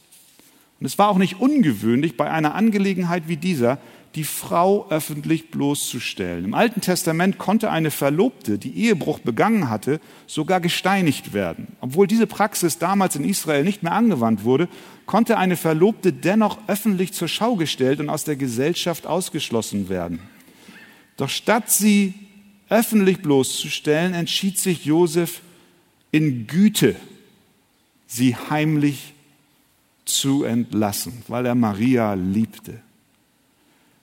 und 0.80 0.87
es 0.87 0.99
war 0.99 1.09
auch 1.09 1.18
nicht 1.18 1.40
ungewöhnlich 1.40 2.16
bei 2.16 2.30
einer 2.30 2.54
Angelegenheit 2.54 3.28
wie 3.28 3.37
dieser, 3.37 3.78
die 4.16 4.25
Frau 4.25 4.88
öffentlich 4.90 5.50
bloßzustellen. 5.50 6.45
Im 6.45 6.54
Alten 6.54 6.80
Testament 6.80 7.38
konnte 7.38 7.71
eine 7.71 7.90
Verlobte, 7.90 8.59
die 8.59 8.76
Ehebruch 8.76 9.21
begangen 9.21 9.71
hatte, 9.71 10.00
sogar 10.26 10.61
gesteinigt 10.61 11.33
werden. 11.33 11.76
Obwohl 11.80 12.06
diese 12.06 12.26
Praxis 12.26 12.78
damals 12.78 13.14
in 13.14 13.25
Israel 13.25 13.62
nicht 13.62 13.83
mehr 13.83 13.92
angewandt 13.92 14.45
wurde, 14.45 14.68
konnte 15.04 15.38
eine 15.38 15.56
Verlobte 15.56 16.12
dennoch 16.12 16.59
öffentlich 16.66 17.12
zur 17.12 17.28
Schau 17.28 17.56
gestellt 17.56 18.00
und 18.00 18.11
aus 18.11 18.25
der 18.25 18.37
Gesellschaft 18.37 19.06
ausgeschlossen 19.06 19.88
werden. 19.88 20.21
Doch 21.16 21.28
statt 21.28 21.70
sie 21.70 22.14
öffentlich 22.68 23.23
bloßzustellen, 23.23 24.14
entschied 24.14 24.58
sich 24.58 24.85
Josef 24.85 25.40
in 26.11 26.46
Güte, 26.46 26.96
sie 28.06 28.37
heimlich 28.37 29.14
zu 30.04 30.44
entlassen, 30.44 31.23
weil 31.28 31.46
er 31.46 31.54
Maria 31.54 32.14
liebte 32.14 32.80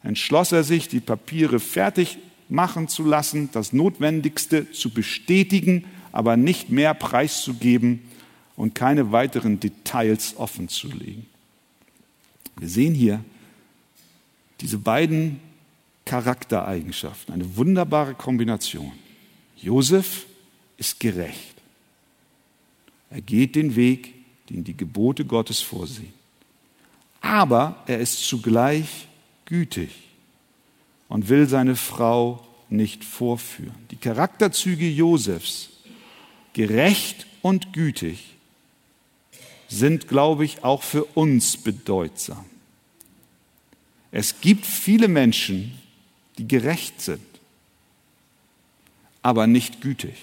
entschloss 0.04 0.52
er 0.52 0.64
sich, 0.64 0.88
die 0.88 1.00
Papiere 1.00 1.60
fertig 1.60 2.20
machen 2.50 2.88
zu 2.90 3.04
lassen, 3.04 3.50
das 3.52 3.74
Notwendigste 3.74 4.70
zu 4.72 4.92
bestätigen, 4.92 5.86
aber 6.12 6.38
nicht 6.38 6.70
mehr 6.70 6.94
preiszugeben 6.94 8.02
und 8.56 8.76
keine 8.76 9.12
weiteren 9.12 9.60
Details 9.60 10.36
offenzulegen. 10.38 11.26
Wir 12.58 12.68
sehen 12.68 12.94
hier 12.94 13.24
diese 14.62 14.78
beiden 14.78 15.40
Charaktereigenschaften, 16.06 17.34
eine 17.34 17.56
wunderbare 17.56 18.14
Kombination. 18.14 18.92
Josef 19.58 20.26
ist 20.78 21.00
gerecht. 21.00 21.56
Er 23.10 23.22
geht 23.22 23.56
den 23.56 23.76
Weg, 23.76 24.14
den 24.50 24.64
die 24.64 24.76
Gebote 24.76 25.24
Gottes 25.24 25.62
vorsehen. 25.62 26.14
Aber 27.22 27.84
er 27.88 28.00
ist 28.00 28.28
zugleich 28.28 29.08
gütig 29.46 29.92
und 31.08 31.30
will 31.30 31.48
seine 31.48 31.76
Frau 31.76 32.46
nicht 32.70 33.06
vorführen. 33.06 33.76
Die 33.92 33.96
Charakterzüge 33.96 34.90
Josefs, 34.90 35.70
gerecht 36.54 37.28
und 37.42 37.72
gütig, 37.72 38.36
sind, 39.68 40.08
glaube 40.08 40.44
ich, 40.44 40.64
auch 40.64 40.84
für 40.84 41.06
uns 41.06 41.58
bedeutsam. 41.58 42.46
Es 44.12 44.42
gibt 44.42 44.66
viele 44.66 45.08
Menschen, 45.08 45.80
die 46.38 46.48
gerecht 46.48 47.02
sind, 47.02 47.22
aber 49.22 49.48
nicht 49.48 49.82
gütig. 49.82 50.16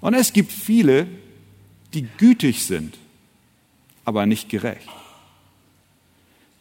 Und 0.00 0.14
es 0.14 0.32
gibt 0.32 0.52
viele, 0.52 1.06
die 1.94 2.02
gütig 2.18 2.64
sind, 2.64 2.96
aber 4.04 4.26
nicht 4.26 4.48
gerecht. 4.48 4.88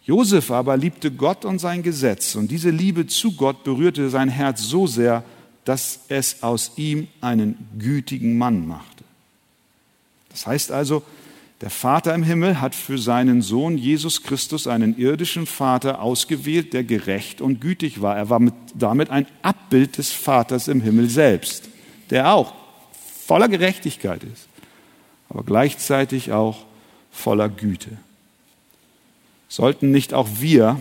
Josef 0.05 0.51
aber 0.51 0.77
liebte 0.77 1.11
Gott 1.11 1.43
und 1.43 1.59
sein 1.59 1.83
Gesetz 1.83 2.35
und 2.35 2.49
diese 2.49 2.69
Liebe 2.69 3.07
zu 3.07 3.33
Gott 3.33 3.63
berührte 3.63 4.09
sein 4.09 4.29
Herz 4.29 4.63
so 4.63 4.87
sehr, 4.87 5.23
dass 5.65 5.99
es 6.07 6.43
aus 6.43 6.71
ihm 6.77 7.09
einen 7.19 7.67
gütigen 7.77 8.37
Mann 8.37 8.65
machte. 8.65 9.03
Das 10.29 10.47
heißt 10.47 10.71
also, 10.71 11.03
der 11.61 11.71
Vater 11.71 12.13
im 12.13 12.21
Himmel 12.21 12.61
hat 12.61 12.75
für 12.75 12.99
seinen 12.99 13.41
Sohn 13.41 13.79
Jesus 13.79 14.21
Christus 14.21 14.67
einen 14.67 14.95
irdischen 14.97 15.47
Vater 15.47 16.01
ausgewählt, 16.01 16.73
der 16.73 16.83
gerecht 16.83 17.41
und 17.41 17.61
gütig 17.61 18.01
war. 18.01 18.15
Er 18.15 18.29
war 18.29 18.39
mit, 18.39 18.53
damit 18.75 19.09
ein 19.09 19.25
Abbild 19.41 19.97
des 19.97 20.11
Vaters 20.11 20.67
im 20.67 20.81
Himmel 20.81 21.09
selbst, 21.09 21.69
der 22.11 22.31
auch 22.33 22.53
voller 23.25 23.47
Gerechtigkeit 23.47 24.23
ist, 24.23 24.47
aber 25.29 25.43
gleichzeitig 25.43 26.31
auch 26.31 26.63
voller 27.11 27.49
Güte. 27.49 27.97
Sollten 29.49 29.89
nicht 29.89 30.13
auch 30.13 30.27
wir, 30.39 30.79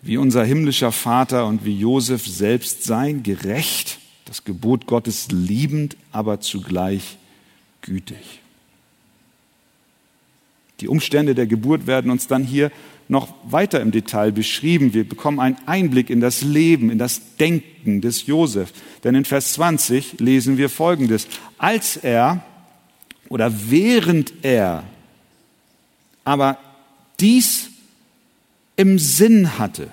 wie 0.00 0.16
unser 0.16 0.44
himmlischer 0.44 0.92
Vater 0.92 1.46
und 1.46 1.66
wie 1.66 1.76
Josef 1.76 2.26
selbst 2.26 2.84
sein, 2.84 3.22
gerecht, 3.22 3.98
das 4.24 4.44
Gebot 4.44 4.86
Gottes 4.86 5.28
liebend, 5.30 5.98
aber 6.10 6.40
zugleich 6.40 7.18
gütig? 7.82 8.39
Die 10.80 10.88
Umstände 10.88 11.34
der 11.34 11.46
Geburt 11.46 11.86
werden 11.86 12.10
uns 12.10 12.26
dann 12.26 12.44
hier 12.44 12.70
noch 13.08 13.34
weiter 13.44 13.80
im 13.80 13.90
Detail 13.90 14.32
beschrieben. 14.32 14.94
Wir 14.94 15.06
bekommen 15.06 15.40
einen 15.40 15.56
Einblick 15.66 16.10
in 16.10 16.20
das 16.20 16.42
Leben, 16.42 16.90
in 16.90 16.98
das 16.98 17.36
Denken 17.36 18.00
des 18.00 18.26
Josef. 18.26 18.72
Denn 19.02 19.14
in 19.14 19.24
Vers 19.24 19.54
20 19.54 20.20
lesen 20.20 20.58
wir 20.58 20.70
Folgendes. 20.70 21.26
Als 21.58 21.96
er 21.96 22.44
oder 23.28 23.52
während 23.70 24.32
er 24.42 24.84
aber 26.24 26.58
dies 27.18 27.70
im 28.76 28.98
Sinn 28.98 29.58
hatte, 29.58 29.90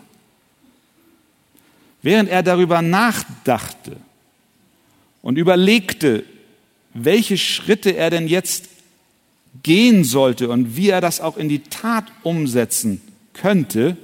während 2.02 2.30
er 2.30 2.44
darüber 2.44 2.82
nachdachte 2.82 3.98
und 5.22 5.38
überlegte, 5.38 6.24
welche 6.94 7.38
Schritte 7.38 7.96
er 7.96 8.10
denn 8.10 8.28
jetzt 8.28 8.70
gehen 9.68 10.06
sollte 10.06 10.48
und 10.48 10.78
wie 10.78 10.88
er 10.88 11.02
das 11.02 11.20
auch 11.20 11.36
in 11.36 11.50
die 11.50 11.60
Tat 11.60 12.06
umsetzen 12.24 13.02
könnte 13.34 13.98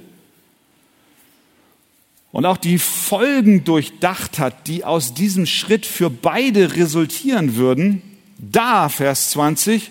und 2.32 2.44
auch 2.44 2.58
die 2.58 2.76
Folgen 2.76 3.64
durchdacht 3.64 4.38
hat, 4.38 4.68
die 4.68 4.84
aus 4.84 5.14
diesem 5.14 5.46
Schritt 5.46 5.86
für 5.86 6.10
beide 6.10 6.76
resultieren 6.76 7.56
würden, 7.56 8.02
da, 8.36 8.90
Vers 8.90 9.30
20, 9.30 9.90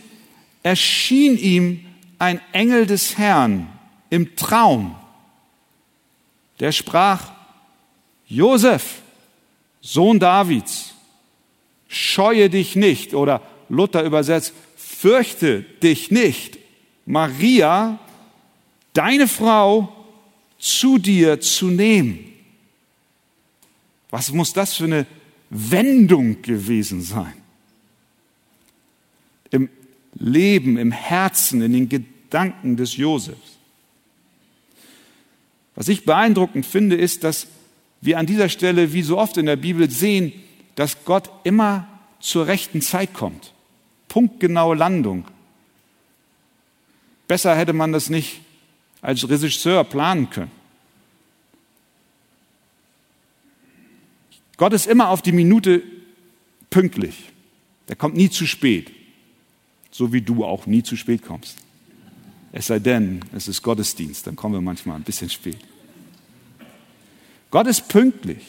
erschien 0.62 1.40
ihm 1.40 1.84
ein 2.20 2.40
Engel 2.52 2.86
des 2.86 3.18
Herrn 3.18 3.68
im 4.12 4.36
Traum, 4.36 4.96
der 6.60 6.72
sprach, 6.72 7.32
Josef, 8.28 9.02
Sohn 9.82 10.20
Davids, 10.20 10.94
scheue 11.88 12.52
dich 12.52 12.76
nicht 12.76 13.16
oder 13.16 13.42
Luther 13.70 14.04
übersetzt, 14.04 14.54
fürchte 15.04 15.64
dich 15.84 16.12
nicht, 16.12 16.60
Maria, 17.06 18.00
deine 18.94 19.28
Frau, 19.28 19.94
zu 20.58 20.98
dir 20.98 21.42
zu 21.42 21.68
nehmen. 21.68 22.20
Was 24.12 24.32
muss 24.32 24.54
das 24.54 24.76
für 24.76 24.86
eine 24.86 25.06
Wendung 25.50 26.42
gewesen 26.42 27.02
sein? 27.02 27.34
Im 29.52 29.68
Leben, 30.14 30.78
im 30.78 30.94
Herzen, 30.94 31.62
in 31.62 31.74
den 31.74 31.90
Gedanken 31.90 32.78
des 32.78 32.96
Josefs. 32.96 33.58
Was 35.76 35.90
ich 35.90 36.06
beeindruckend 36.06 36.66
finde, 36.66 36.96
ist, 36.96 37.26
dass 37.26 37.48
wir 38.00 38.18
an 38.20 38.26
dieser 38.26 38.48
Stelle, 38.48 38.94
wie 38.94 39.02
so 39.02 39.18
oft 39.18 39.36
in 39.36 39.48
der 39.48 39.58
Bibel, 39.58 39.92
sehen, 39.92 40.32
dass 40.76 41.04
Gott 41.04 41.30
immer 41.44 41.90
zur 42.22 42.48
rechten 42.48 42.82
Zeit 42.82 43.14
kommt 43.14 43.53
punktgenaue 44.08 44.76
Landung. 44.76 45.26
Besser 47.28 47.56
hätte 47.56 47.74
man 47.74 47.92
das 47.92 48.10
nicht 48.10 48.42
als 49.02 49.28
Regisseur 49.28 49.84
planen 49.84 50.30
können. 50.30 50.52
Gott 54.58 54.74
ist 54.74 54.88
immer 54.88 55.10
auf 55.10 55.22
die 55.22 55.32
Minute 55.32 55.82
pünktlich. 56.70 57.32
Der 57.88 57.96
kommt 57.96 58.16
nie 58.16 58.30
zu 58.30 58.46
spät. 58.46 58.92
So 59.92 60.14
wie 60.14 60.22
du 60.22 60.46
auch 60.46 60.66
nie 60.66 60.84
zu 60.84 60.96
spät 60.96 61.22
kommst. 61.22 61.58
Es 62.52 62.68
sei 62.68 62.80
denn, 62.80 63.22
es 63.36 63.48
ist 63.48 63.62
Gottesdienst, 63.64 64.28
dann 64.28 64.36
kommen 64.36 64.54
wir 64.54 64.62
manchmal 64.62 64.96
ein 64.96 65.04
bisschen 65.04 65.30
spät. 65.30 65.58
Gott 67.52 67.68
ist 67.68 67.88
pünktlich. 67.88 68.44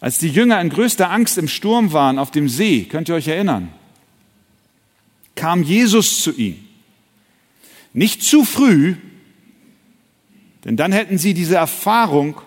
Als 0.00 0.18
die 0.18 0.28
Jünger 0.28 0.60
in 0.60 0.68
größter 0.68 1.10
Angst 1.10 1.38
im 1.38 1.48
Sturm 1.48 1.92
waren 1.92 2.18
auf 2.18 2.30
dem 2.30 2.48
See, 2.48 2.84
könnt 2.84 3.08
ihr 3.08 3.14
euch 3.14 3.28
erinnern, 3.28 3.70
kam 5.38 5.62
Jesus 5.62 6.20
zu 6.20 6.32
ihnen. 6.32 6.68
Nicht 7.92 8.22
zu 8.22 8.44
früh, 8.44 8.96
denn 10.64 10.76
dann 10.76 10.92
hätten 10.92 11.16
sie 11.16 11.32
diese 11.32 11.54
Erfahrung 11.56 12.40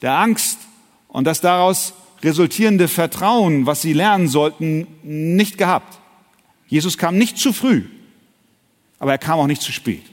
der 0.00 0.16
Angst 0.16 0.60
und 1.08 1.24
das 1.24 1.40
daraus 1.40 1.92
resultierende 2.22 2.86
Vertrauen, 2.88 3.66
was 3.66 3.82
sie 3.82 3.92
lernen 3.92 4.28
sollten, 4.28 4.86
nicht 5.02 5.58
gehabt. 5.58 5.98
Jesus 6.68 6.98
kam 6.98 7.18
nicht 7.18 7.36
zu 7.36 7.52
früh, 7.52 7.84
aber 9.00 9.12
er 9.12 9.18
kam 9.18 9.40
auch 9.40 9.46
nicht 9.46 9.62
zu 9.62 9.72
spät. 9.72 10.04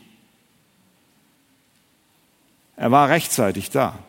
Er 2.77 2.91
war 2.91 3.09
rechtzeitig 3.09 3.69
da. 3.69 3.99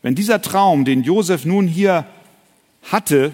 Wenn 0.00 0.14
dieser 0.14 0.40
Traum, 0.40 0.84
den 0.84 1.02
Josef 1.02 1.44
nun 1.44 1.68
hier 1.68 2.06
hatte, 2.90 3.32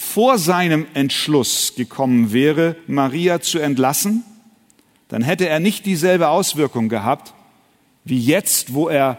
vor 0.00 0.38
seinem 0.38 0.86
Entschluss 0.94 1.74
gekommen 1.76 2.32
wäre, 2.32 2.74
Maria 2.86 3.42
zu 3.42 3.58
entlassen, 3.58 4.24
dann 5.08 5.20
hätte 5.20 5.46
er 5.46 5.60
nicht 5.60 5.84
dieselbe 5.84 6.28
Auswirkung 6.28 6.88
gehabt 6.88 7.34
wie 8.04 8.18
jetzt, 8.18 8.72
wo 8.72 8.88
er 8.88 9.18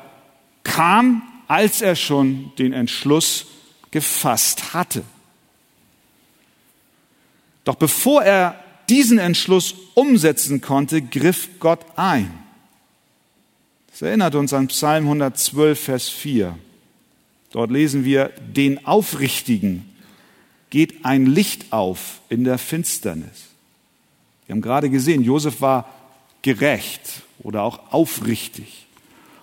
kam, 0.63 1.21
als 1.47 1.83
er 1.83 1.95
schon 1.95 2.51
den 2.57 2.73
Entschluss 2.73 3.45
gefasst 3.91 4.73
hatte. 4.73 5.03
Doch 7.63 7.75
bevor 7.75 8.23
er 8.23 8.59
diesen 8.89 9.19
Entschluss 9.19 9.75
umsetzen 9.93 10.61
konnte, 10.61 11.03
griff 11.03 11.47
Gott 11.59 11.85
ein. 11.95 12.33
Das 13.91 14.01
erinnert 14.01 14.33
uns 14.33 14.51
an 14.51 14.67
Psalm 14.67 15.03
112, 15.03 15.79
Vers 15.79 16.09
4. 16.09 16.57
Dort 17.51 17.69
lesen 17.69 18.03
wir, 18.03 18.29
den 18.29 18.87
Aufrichtigen 18.87 19.90
geht 20.71 21.05
ein 21.05 21.27
Licht 21.27 21.71
auf 21.71 22.21
in 22.29 22.43
der 22.43 22.57
Finsternis. 22.57 23.49
Wir 24.47 24.53
haben 24.53 24.61
gerade 24.61 24.89
gesehen, 24.89 25.23
Josef 25.23 25.61
war 25.61 25.87
gerecht 26.41 27.21
oder 27.43 27.61
auch 27.61 27.93
aufrichtig. 27.93 28.87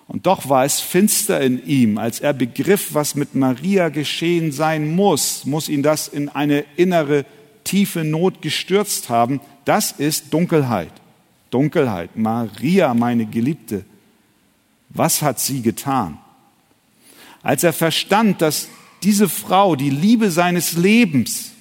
Und 0.07 0.25
doch 0.25 0.49
war 0.49 0.65
es 0.65 0.79
finster 0.79 1.39
in 1.39 1.65
ihm, 1.65 1.99
als 1.99 2.19
er 2.19 2.33
begriff, 2.33 2.95
was 2.95 3.13
mit 3.13 3.35
Maria 3.35 3.89
geschehen 3.89 4.51
sein 4.51 4.95
muss, 4.95 5.45
muss 5.45 5.69
ihn 5.69 5.83
das 5.83 6.07
in 6.07 6.29
eine 6.29 6.65
innere 6.75 7.25
tiefe 7.63 8.03
Not 8.03 8.41
gestürzt 8.41 9.09
haben. 9.09 9.39
Das 9.65 9.91
ist 9.91 10.33
Dunkelheit. 10.33 10.91
Dunkelheit. 11.51 12.15
Maria, 12.15 12.95
meine 12.95 13.27
Geliebte, 13.27 13.85
was 14.89 15.21
hat 15.21 15.39
sie 15.39 15.61
getan? 15.61 16.17
Als 17.43 17.63
er 17.63 17.73
verstand, 17.73 18.41
dass 18.41 18.67
diese 19.03 19.29
Frau, 19.29 19.75
die 19.75 19.89
Liebe 19.89 20.31
seines 20.31 20.73
Lebens, 20.73 21.51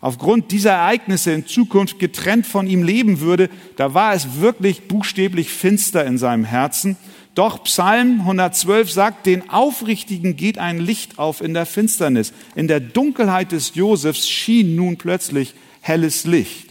aufgrund 0.00 0.52
dieser 0.52 0.72
Ereignisse 0.72 1.32
in 1.32 1.46
Zukunft 1.46 1.98
getrennt 1.98 2.46
von 2.46 2.66
ihm 2.66 2.82
leben 2.82 3.20
würde, 3.20 3.48
da 3.76 3.94
war 3.94 4.12
es 4.12 4.40
wirklich 4.40 4.82
buchstäblich 4.82 5.48
finster 5.48 6.04
in 6.04 6.18
seinem 6.18 6.44
Herzen. 6.44 6.96
Doch 7.34 7.64
Psalm 7.64 8.20
112 8.20 8.90
sagt, 8.90 9.26
den 9.26 9.48
Aufrichtigen 9.50 10.36
geht 10.36 10.58
ein 10.58 10.78
Licht 10.78 11.18
auf 11.18 11.40
in 11.40 11.54
der 11.54 11.66
Finsternis. 11.66 12.32
In 12.54 12.68
der 12.68 12.80
Dunkelheit 12.80 13.52
des 13.52 13.74
Josefs 13.74 14.28
schien 14.28 14.76
nun 14.76 14.98
plötzlich 14.98 15.54
helles 15.80 16.24
Licht. 16.24 16.68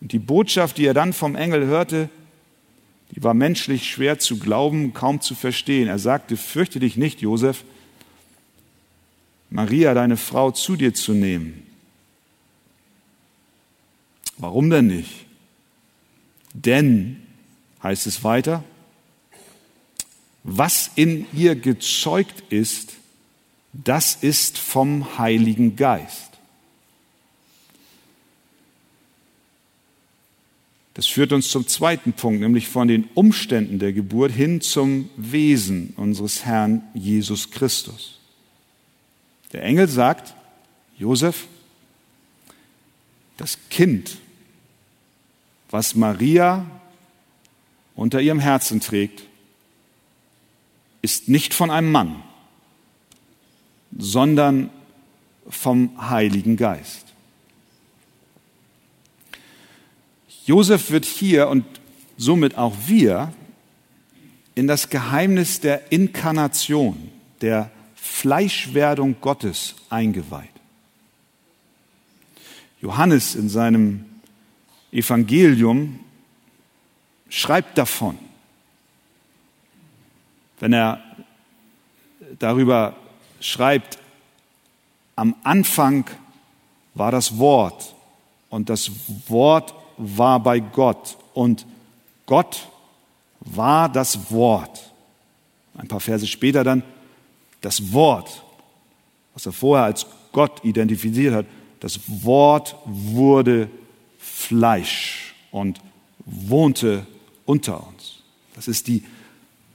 Und 0.00 0.12
die 0.12 0.18
Botschaft, 0.18 0.78
die 0.78 0.86
er 0.86 0.94
dann 0.94 1.12
vom 1.12 1.36
Engel 1.36 1.66
hörte, 1.66 2.10
die 3.12 3.22
war 3.22 3.34
menschlich 3.34 3.88
schwer 3.88 4.18
zu 4.18 4.38
glauben, 4.38 4.92
kaum 4.92 5.20
zu 5.20 5.34
verstehen. 5.34 5.88
Er 5.88 5.98
sagte, 5.98 6.36
fürchte 6.36 6.80
dich 6.80 6.96
nicht, 6.96 7.20
Josef, 7.22 7.64
Maria, 9.50 9.94
deine 9.94 10.16
Frau, 10.16 10.50
zu 10.50 10.76
dir 10.76 10.94
zu 10.94 11.12
nehmen. 11.12 11.62
Warum 14.38 14.70
denn 14.70 14.88
nicht? 14.88 15.26
Denn, 16.52 17.22
heißt 17.82 18.06
es 18.06 18.24
weiter, 18.24 18.64
was 20.42 20.90
in 20.94 21.26
ihr 21.32 21.56
gezeugt 21.56 22.44
ist, 22.50 22.94
das 23.72 24.14
ist 24.14 24.58
vom 24.58 25.18
Heiligen 25.18 25.76
Geist. 25.76 26.30
Das 30.94 31.06
führt 31.06 31.32
uns 31.32 31.50
zum 31.50 31.66
zweiten 31.66 32.14
Punkt, 32.14 32.40
nämlich 32.40 32.68
von 32.68 32.88
den 32.88 33.04
Umständen 33.12 33.78
der 33.78 33.92
Geburt 33.92 34.32
hin 34.32 34.62
zum 34.62 35.10
Wesen 35.18 35.92
unseres 35.96 36.46
Herrn 36.46 36.82
Jesus 36.94 37.50
Christus. 37.50 38.15
Der 39.56 39.64
Engel 39.64 39.88
sagt, 39.88 40.34
Josef, 40.98 41.46
das 43.38 43.56
Kind, 43.70 44.18
was 45.70 45.94
Maria 45.94 46.66
unter 47.94 48.20
ihrem 48.20 48.38
Herzen 48.38 48.80
trägt, 48.80 49.22
ist 51.00 51.30
nicht 51.30 51.54
von 51.54 51.70
einem 51.70 51.90
Mann, 51.90 52.22
sondern 53.96 54.68
vom 55.48 56.10
Heiligen 56.10 56.58
Geist. 56.58 57.06
Josef 60.44 60.90
wird 60.90 61.06
hier 61.06 61.48
und 61.48 61.64
somit 62.18 62.58
auch 62.58 62.74
wir 62.88 63.32
in 64.54 64.66
das 64.66 64.90
Geheimnis 64.90 65.60
der 65.60 65.90
Inkarnation, 65.90 67.10
der 67.40 67.70
Fleischwerdung 68.06 69.16
Gottes 69.20 69.74
eingeweiht. 69.90 70.50
Johannes 72.80 73.34
in 73.34 73.48
seinem 73.48 74.04
Evangelium 74.92 76.00
schreibt 77.28 77.76
davon, 77.76 78.18
wenn 80.60 80.72
er 80.72 81.02
darüber 82.38 82.96
schreibt, 83.40 83.98
am 85.16 85.34
Anfang 85.42 86.08
war 86.94 87.10
das 87.10 87.38
Wort 87.38 87.94
und 88.50 88.70
das 88.70 88.90
Wort 89.28 89.74
war 89.96 90.40
bei 90.40 90.60
Gott 90.60 91.18
und 91.34 91.66
Gott 92.26 92.68
war 93.40 93.88
das 93.88 94.30
Wort. 94.30 94.92
Ein 95.76 95.88
paar 95.88 96.00
Verse 96.00 96.26
später 96.26 96.64
dann 96.64 96.82
das 97.66 97.92
Wort, 97.92 98.44
was 99.34 99.44
er 99.44 99.50
vorher 99.50 99.86
als 99.86 100.06
Gott 100.30 100.64
identifiziert 100.64 101.34
hat, 101.34 101.46
das 101.80 101.98
Wort 102.06 102.76
wurde 102.84 103.68
Fleisch 104.20 105.34
und 105.50 105.80
wohnte 106.24 107.04
unter 107.44 107.84
uns. 107.84 108.22
Das 108.54 108.68
ist 108.68 108.86
die 108.86 109.02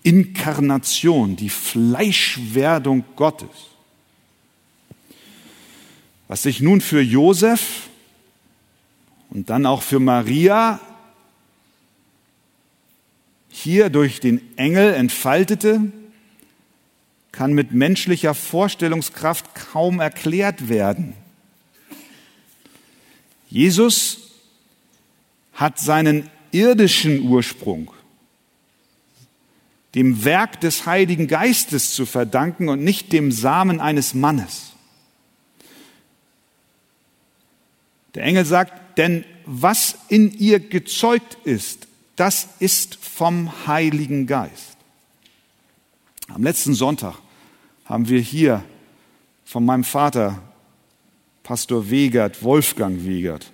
Inkarnation, 0.03 1.35
die 1.35 1.49
Fleischwerdung 1.49 3.03
Gottes. 3.17 3.49
Was 6.29 6.43
sich 6.43 6.61
nun 6.61 6.79
für 6.79 7.01
Josef 7.01 7.89
und 9.31 9.49
dann 9.49 9.65
auch 9.65 9.81
für 9.81 9.99
Maria 9.99 10.79
hier 13.49 13.89
durch 13.89 14.21
den 14.21 14.57
Engel 14.57 14.93
entfaltete, 14.93 15.91
kann 17.31 17.53
mit 17.53 17.71
menschlicher 17.71 18.33
Vorstellungskraft 18.33 19.55
kaum 19.55 19.99
erklärt 19.99 20.69
werden. 20.69 21.13
Jesus 23.49 24.31
hat 25.53 25.79
seinen 25.79 26.29
irdischen 26.51 27.21
Ursprung 27.21 27.91
dem 29.95 30.23
Werk 30.23 30.61
des 30.61 30.85
Heiligen 30.85 31.27
Geistes 31.27 31.93
zu 31.93 32.05
verdanken 32.05 32.69
und 32.69 32.83
nicht 32.83 33.11
dem 33.11 33.31
Samen 33.31 33.79
eines 33.81 34.13
Mannes. 34.13 34.71
Der 38.15 38.23
Engel 38.23 38.45
sagt, 38.45 38.97
denn 38.97 39.25
was 39.45 39.97
in 40.07 40.31
ihr 40.37 40.59
gezeugt 40.59 41.37
ist, 41.43 41.87
das 42.15 42.47
ist 42.59 42.95
vom 42.95 43.67
Heiligen 43.67 44.27
Geist. 44.27 44.77
Am 46.33 46.43
letzten 46.43 46.73
Sonntag 46.73 47.15
haben 47.85 48.07
wir 48.07 48.19
hier 48.19 48.63
von 49.43 49.65
meinem 49.65 49.83
Vater, 49.83 50.41
Pastor 51.43 51.89
Wegert, 51.89 52.41
Wolfgang 52.43 53.05
Wegert, 53.05 53.51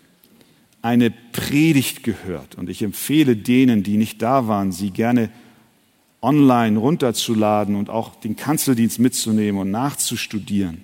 eine 0.83 1.09
Predigt 1.09 2.03
gehört. 2.03 2.55
Und 2.55 2.69
ich 2.69 2.83
empfehle 2.83 3.35
denen, 3.35 3.81
die 3.81 3.97
nicht 3.97 4.21
da 4.21 4.47
waren, 4.47 4.71
sie 4.71 4.91
gerne 4.91 5.29
online 6.21 6.77
runterzuladen 6.77 7.75
und 7.75 7.89
auch 7.89 8.15
den 8.15 8.35
Kanzeldienst 8.35 8.99
mitzunehmen 8.99 9.59
und 9.61 9.71
nachzustudieren. 9.71 10.83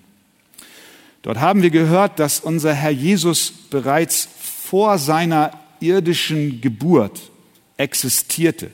Dort 1.22 1.40
haben 1.40 1.62
wir 1.62 1.70
gehört, 1.70 2.20
dass 2.20 2.40
unser 2.40 2.74
Herr 2.74 2.92
Jesus 2.92 3.52
bereits 3.70 4.28
vor 4.40 4.98
seiner 4.98 5.52
irdischen 5.80 6.60
Geburt 6.60 7.30
existierte. 7.78 8.72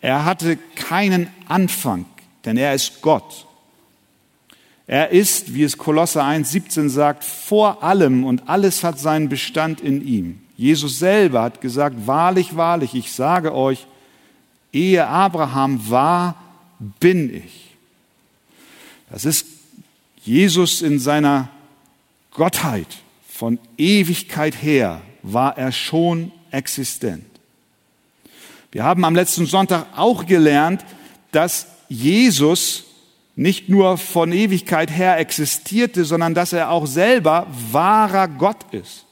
Er 0.00 0.24
hatte 0.24 0.56
keinen 0.76 1.28
Anfang, 1.48 2.06
denn 2.44 2.56
er 2.56 2.74
ist 2.74 3.02
Gott. 3.02 3.46
Er 4.86 5.10
ist, 5.10 5.54
wie 5.54 5.62
es 5.62 5.78
Kolosser 5.78 6.24
1,17 6.24 6.88
sagt, 6.88 7.22
vor 7.22 7.82
allem 7.82 8.24
und 8.24 8.48
alles 8.48 8.82
hat 8.82 8.98
seinen 8.98 9.28
Bestand 9.28 9.80
in 9.80 10.04
ihm. 10.04 10.40
Jesus 10.56 10.98
selber 10.98 11.42
hat 11.42 11.60
gesagt, 11.60 12.06
wahrlich, 12.06 12.56
wahrlich, 12.56 12.94
ich 12.94 13.12
sage 13.12 13.54
euch, 13.54 13.86
ehe 14.72 15.06
Abraham 15.06 15.88
war, 15.88 16.34
bin 16.98 17.32
ich. 17.32 17.76
Das 19.10 19.24
ist 19.24 19.46
Jesus 20.24 20.82
in 20.82 20.98
seiner 20.98 21.48
Gottheit. 22.32 22.88
Von 23.28 23.58
Ewigkeit 23.76 24.60
her 24.60 25.02
war 25.22 25.56
er 25.56 25.72
schon 25.72 26.32
existent. 26.50 27.29
Wir 28.72 28.84
haben 28.84 29.04
am 29.04 29.14
letzten 29.14 29.46
Sonntag 29.46 29.86
auch 29.96 30.26
gelernt, 30.26 30.84
dass 31.32 31.66
Jesus 31.88 32.84
nicht 33.34 33.68
nur 33.68 33.98
von 33.98 34.32
Ewigkeit 34.32 34.90
her 34.90 35.18
existierte, 35.18 36.04
sondern 36.04 36.34
dass 36.34 36.52
er 36.52 36.70
auch 36.70 36.86
selber 36.86 37.46
wahrer 37.72 38.28
Gott 38.28 38.72
ist. 38.72 39.06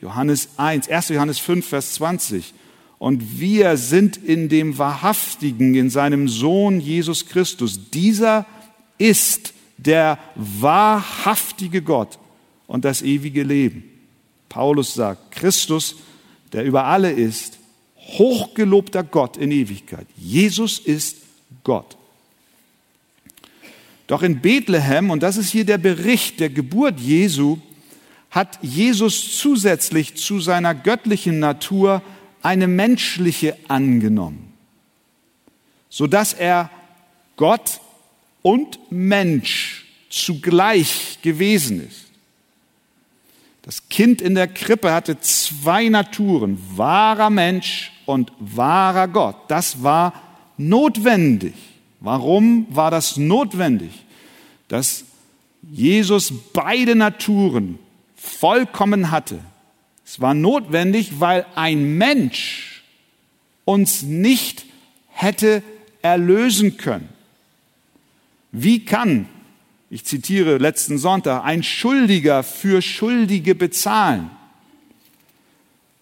Johannes 0.00 0.50
1, 0.56 0.88
1. 0.88 1.08
Johannes 1.08 1.38
5, 1.38 1.66
Vers 1.66 1.94
20. 1.94 2.54
Und 2.98 3.40
wir 3.40 3.76
sind 3.76 4.16
in 4.16 4.48
dem 4.48 4.76
Wahrhaftigen, 4.78 5.74
in 5.74 5.90
seinem 5.90 6.28
Sohn 6.28 6.80
Jesus 6.80 7.26
Christus. 7.26 7.90
Dieser 7.90 8.46
ist 8.98 9.54
der 9.76 10.18
wahrhaftige 10.34 11.80
Gott 11.82 12.18
und 12.66 12.84
das 12.84 13.02
ewige 13.02 13.44
Leben. 13.44 13.84
Paulus 14.48 14.94
sagt, 14.94 15.30
Christus, 15.30 15.96
der 16.52 16.64
über 16.64 16.84
alle 16.84 17.12
ist, 17.12 17.57
hochgelobter 18.08 19.04
Gott 19.04 19.36
in 19.36 19.50
Ewigkeit. 19.50 20.06
Jesus 20.16 20.78
ist 20.78 21.18
Gott. 21.62 21.96
Doch 24.06 24.22
in 24.22 24.40
Bethlehem, 24.40 25.10
und 25.10 25.22
das 25.22 25.36
ist 25.36 25.50
hier 25.50 25.66
der 25.66 25.78
Bericht 25.78 26.40
der 26.40 26.48
Geburt 26.48 26.98
Jesu, 26.98 27.58
hat 28.30 28.58
Jesus 28.62 29.38
zusätzlich 29.38 30.16
zu 30.16 30.40
seiner 30.40 30.74
göttlichen 30.74 31.38
Natur 31.38 32.02
eine 32.42 32.66
menschliche 32.66 33.56
angenommen, 33.68 34.52
sodass 35.90 36.32
er 36.32 36.70
Gott 37.36 37.80
und 38.42 38.78
Mensch 38.90 39.86
zugleich 40.08 41.18
gewesen 41.22 41.86
ist. 41.86 42.06
Das 43.62 43.90
Kind 43.90 44.22
in 44.22 44.34
der 44.34 44.48
Krippe 44.48 44.92
hatte 44.92 45.20
zwei 45.20 45.90
Naturen, 45.90 46.58
wahrer 46.76 47.28
Mensch 47.28 47.92
und 48.08 48.32
wahrer 48.38 49.06
Gott. 49.06 49.36
Das 49.48 49.82
war 49.82 50.14
notwendig. 50.56 51.52
Warum 52.00 52.66
war 52.70 52.90
das 52.90 53.18
notwendig? 53.18 53.90
Dass 54.68 55.04
Jesus 55.70 56.32
beide 56.54 56.94
Naturen 56.94 57.78
vollkommen 58.16 59.10
hatte. 59.10 59.38
Es 60.06 60.20
war 60.20 60.32
notwendig, 60.32 61.20
weil 61.20 61.44
ein 61.54 61.98
Mensch 61.98 62.82
uns 63.66 64.02
nicht 64.02 64.64
hätte 65.08 65.62
erlösen 66.00 66.78
können. 66.78 67.10
Wie 68.52 68.86
kann, 68.86 69.28
ich 69.90 70.06
zitiere 70.06 70.56
letzten 70.56 70.96
Sonntag, 70.96 71.44
ein 71.44 71.62
Schuldiger 71.62 72.42
für 72.42 72.80
Schuldige 72.80 73.54
bezahlen? 73.54 74.30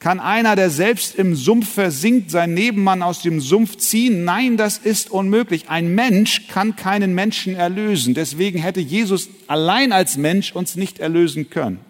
Kann 0.07 0.21
einer, 0.21 0.55
der 0.55 0.71
selbst 0.71 1.17
im 1.17 1.35
Sumpf 1.35 1.69
versinkt, 1.69 2.31
seinen 2.31 2.55
Nebenmann 2.55 3.03
aus 3.03 3.23
dem 3.23 3.41
Sumpf 3.41 3.75
ziehen? 3.75 4.23
Nein, 4.23 4.57
das 4.57 4.79
ist 4.79 5.11
unmöglich. 5.11 5.69
Ein 5.69 5.97
Mensch 5.97 6.47
kann 6.47 6.77
keinen 6.77 7.13
Menschen 7.13 7.57
erlösen. 7.57 8.15
Deswegen 8.15 8.61
hätte 8.61 8.79
Jesus 8.79 9.29
allein 9.49 9.91
als 9.91 10.17
Mensch 10.17 10.53
uns 10.53 10.77
nicht 10.77 11.01
erlösen 11.01 11.51
können. 11.51 11.81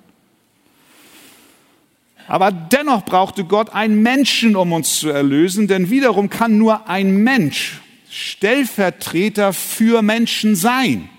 Aber 2.26 2.50
dennoch 2.52 3.04
brauchte 3.04 3.44
Gott 3.44 3.74
einen 3.74 4.00
Menschen, 4.00 4.56
um 4.56 4.72
uns 4.72 4.98
zu 4.98 5.10
erlösen, 5.10 5.68
denn 5.68 5.90
wiederum 5.90 6.30
kann 6.30 6.56
nur 6.56 6.88
ein 6.88 7.18
Mensch 7.18 7.82
Stellvertreter 8.08 9.52
für 9.52 10.00
Menschen 10.00 10.56
sein. 10.56 11.10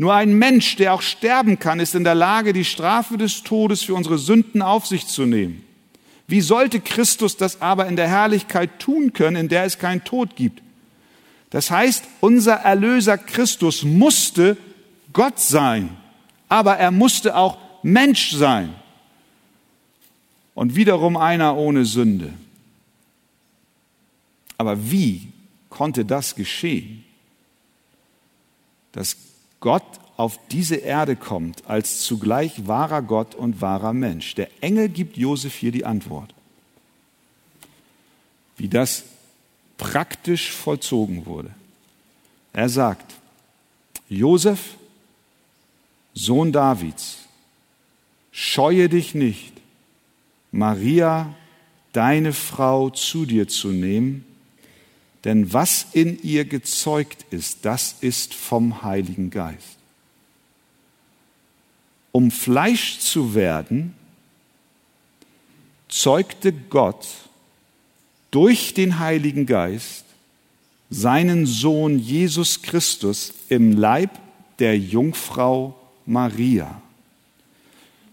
Nur 0.00 0.14
ein 0.14 0.32
Mensch, 0.32 0.76
der 0.76 0.94
auch 0.94 1.02
sterben 1.02 1.58
kann, 1.58 1.78
ist 1.78 1.94
in 1.94 2.04
der 2.04 2.14
Lage, 2.14 2.54
die 2.54 2.64
Strafe 2.64 3.18
des 3.18 3.42
Todes 3.42 3.82
für 3.82 3.92
unsere 3.92 4.16
Sünden 4.16 4.62
auf 4.62 4.86
sich 4.86 5.06
zu 5.06 5.26
nehmen. 5.26 5.62
Wie 6.26 6.40
sollte 6.40 6.80
Christus 6.80 7.36
das 7.36 7.60
aber 7.60 7.86
in 7.86 7.96
der 7.96 8.08
Herrlichkeit 8.08 8.78
tun 8.78 9.12
können, 9.12 9.36
in 9.36 9.48
der 9.48 9.64
es 9.64 9.78
keinen 9.78 10.02
Tod 10.02 10.36
gibt? 10.36 10.62
Das 11.50 11.70
heißt, 11.70 12.04
unser 12.20 12.54
Erlöser 12.54 13.18
Christus 13.18 13.82
musste 13.82 14.56
Gott 15.12 15.38
sein, 15.38 15.94
aber 16.48 16.78
er 16.78 16.92
musste 16.92 17.36
auch 17.36 17.58
Mensch 17.82 18.30
sein 18.30 18.74
und 20.54 20.76
wiederum 20.76 21.18
einer 21.18 21.58
ohne 21.58 21.84
Sünde. 21.84 22.32
Aber 24.56 24.90
wie 24.90 25.28
konnte 25.68 26.06
das 26.06 26.34
geschehen? 26.34 27.04
Dass 28.92 29.14
Gott 29.60 29.84
auf 30.16 30.38
diese 30.50 30.76
Erde 30.76 31.16
kommt 31.16 31.66
als 31.66 32.00
zugleich 32.02 32.66
wahrer 32.66 33.02
Gott 33.02 33.34
und 33.34 33.60
wahrer 33.60 33.92
Mensch. 33.92 34.34
Der 34.34 34.48
Engel 34.62 34.88
gibt 34.88 35.16
Josef 35.16 35.54
hier 35.54 35.72
die 35.72 35.84
Antwort. 35.84 36.34
Wie 38.56 38.68
das 38.68 39.04
praktisch 39.78 40.52
vollzogen 40.52 41.24
wurde. 41.24 41.50
Er 42.52 42.68
sagt, 42.68 43.14
Josef, 44.08 44.76
Sohn 46.12 46.52
Davids, 46.52 47.20
scheue 48.32 48.88
dich 48.88 49.14
nicht, 49.14 49.52
Maria, 50.52 51.34
deine 51.92 52.32
Frau, 52.32 52.90
zu 52.90 53.24
dir 53.24 53.48
zu 53.48 53.68
nehmen, 53.68 54.26
denn 55.24 55.52
was 55.52 55.86
in 55.92 56.22
ihr 56.22 56.44
gezeugt 56.44 57.26
ist, 57.30 57.64
das 57.64 57.96
ist 58.00 58.34
vom 58.34 58.82
Heiligen 58.82 59.30
Geist. 59.30 59.76
Um 62.12 62.30
Fleisch 62.30 62.98
zu 62.98 63.34
werden, 63.34 63.94
zeugte 65.88 66.52
Gott 66.52 67.06
durch 68.30 68.74
den 68.74 68.98
Heiligen 68.98 69.46
Geist 69.46 70.04
seinen 70.88 71.46
Sohn 71.46 71.98
Jesus 71.98 72.62
Christus 72.62 73.32
im 73.48 73.72
Leib 73.72 74.10
der 74.58 74.76
Jungfrau 74.78 75.76
Maria. 76.06 76.82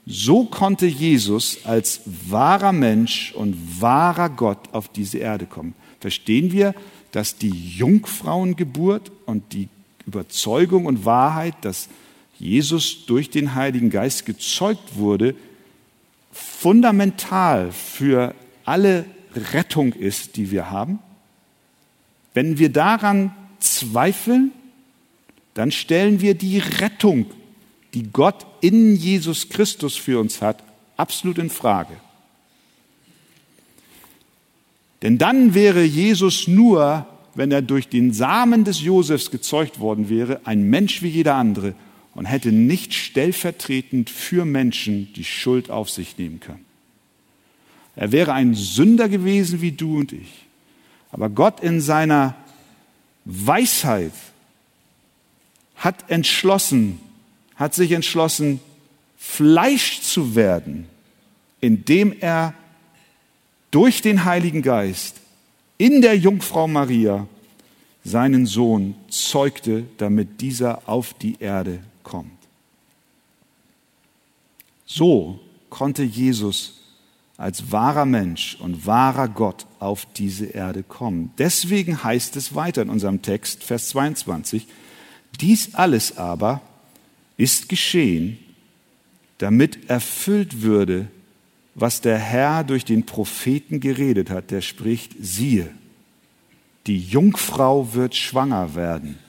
So 0.05 0.45
konnte 0.45 0.85
Jesus 0.85 1.65
als 1.65 2.01
wahrer 2.05 2.71
Mensch 2.71 3.33
und 3.33 3.81
wahrer 3.81 4.29
Gott 4.29 4.73
auf 4.73 4.87
diese 4.87 5.17
Erde 5.17 5.45
kommen. 5.45 5.73
Verstehen 5.99 6.51
wir, 6.51 6.73
dass 7.11 7.37
die 7.37 7.49
Jungfrauengeburt 7.49 9.11
und 9.25 9.53
die 9.53 9.69
Überzeugung 10.05 10.85
und 10.85 11.05
Wahrheit, 11.05 11.55
dass 11.61 11.89
Jesus 12.39 13.05
durch 13.05 13.29
den 13.29 13.55
Heiligen 13.55 13.89
Geist 13.89 14.25
gezeugt 14.25 14.95
wurde, 14.95 15.35
fundamental 16.31 17.71
für 17.71 18.35
alle 18.65 19.05
Rettung 19.53 19.93
ist, 19.93 20.35
die 20.35 20.51
wir 20.51 20.69
haben? 20.69 20.99
Wenn 22.33 22.59
wir 22.59 22.69
daran 22.69 23.31
zweifeln, 23.59 24.51
dann 25.55 25.71
stellen 25.71 26.21
wir 26.21 26.35
die 26.35 26.59
Rettung 26.59 27.25
die 27.97 28.11
Gott 28.11 28.45
in 28.61 28.95
Jesus 28.95 29.49
Christus 29.49 29.95
für 29.95 30.19
uns 30.19 30.41
hat, 30.41 30.63
absolut 30.97 31.39
in 31.39 31.49
Frage. 31.49 31.93
Denn 35.01 35.17
dann 35.17 35.53
wäre 35.53 35.83
Jesus 35.83 36.47
nur, 36.47 37.07
wenn 37.35 37.51
er 37.51 37.61
durch 37.61 37.87
den 37.87 38.13
Samen 38.13 38.63
des 38.63 38.81
Josefs 38.81 39.29
gezeugt 39.29 39.79
worden 39.79 40.09
wäre, 40.09 40.41
ein 40.45 40.63
Mensch 40.63 41.01
wie 41.03 41.09
jeder 41.09 41.35
andere 41.35 41.75
und 42.15 42.25
hätte 42.25 42.51
nicht 42.51 42.95
stellvertretend 42.95 44.09
für 44.09 44.43
Menschen 44.43 45.13
die 45.13 45.23
Schuld 45.23 45.69
auf 45.69 45.89
sich 45.89 46.17
nehmen 46.17 46.39
können. 46.39 46.65
Er 47.95 48.11
wäre 48.11 48.33
ein 48.33 48.55
Sünder 48.55 49.07
gewesen 49.07 49.61
wie 49.61 49.71
du 49.71 49.97
und 49.99 50.13
ich. 50.13 50.45
Aber 51.11 51.29
Gott 51.29 51.59
in 51.61 51.79
seiner 51.79 52.35
Weisheit 53.25 54.13
hat 55.75 56.09
entschlossen, 56.09 56.99
hat 57.55 57.73
sich 57.73 57.91
entschlossen, 57.91 58.59
Fleisch 59.17 60.01
zu 60.01 60.35
werden, 60.35 60.85
indem 61.59 62.15
er 62.19 62.53
durch 63.71 64.01
den 64.01 64.25
Heiligen 64.25 64.61
Geist 64.61 65.17
in 65.77 66.01
der 66.01 66.17
Jungfrau 66.17 66.67
Maria 66.67 67.27
seinen 68.03 68.45
Sohn 68.45 68.95
zeugte, 69.09 69.85
damit 69.97 70.41
dieser 70.41 70.87
auf 70.87 71.13
die 71.13 71.37
Erde 71.39 71.79
kommt. 72.03 72.31
So 74.85 75.39
konnte 75.69 76.03
Jesus 76.03 76.77
als 77.35 77.71
wahrer 77.71 78.05
Mensch 78.05 78.57
und 78.59 78.85
wahrer 78.87 79.27
Gott 79.27 79.67
auf 79.79 80.07
diese 80.15 80.45
Erde 80.45 80.81
kommen. 80.81 81.31
Deswegen 81.37 82.03
heißt 82.03 82.35
es 82.35 82.55
weiter 82.55 82.81
in 82.81 82.89
unserem 82.89 83.21
Text, 83.21 83.63
Vers 83.63 83.89
22, 83.89 84.65
dies 85.39 85.75
alles 85.75 86.17
aber 86.17 86.61
ist 87.35 87.69
geschehen, 87.69 88.39
damit 89.37 89.89
erfüllt 89.89 90.63
würde, 90.63 91.09
was 91.77 92.01
der 92.01 92.17
Herr 92.17 92.63
durch 92.63 92.83
den 92.83 93.05
Propheten 93.05 93.79
geredet 93.79 94.31
hat, 94.31 94.49
der 94.49 94.61
spricht, 94.61 95.13
siehe, 95.21 95.69
die 96.87 96.99
Jungfrau 96.99 97.93
wird 97.93 98.15
schwanger 98.15 98.73
werden 98.73 99.19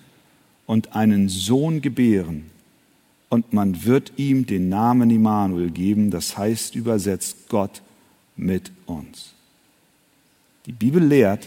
und 0.65 0.97
einen 0.97 1.29
Sohn 1.29 1.83
gebären, 1.83 2.51
und 3.29 3.53
man 3.53 3.85
wird 3.85 4.15
ihm 4.17 4.47
den 4.47 4.71
Namen 4.71 5.11
Immanuel 5.11 5.71
geben, 5.71 6.11
das 6.11 6.39
heißt 6.39 6.75
übersetzt 6.75 7.51
Gott 7.51 7.83
mit 8.37 8.73
uns. 8.87 9.35
Die 10.65 10.73
Bibel 10.73 11.05
lehrt, 11.05 11.47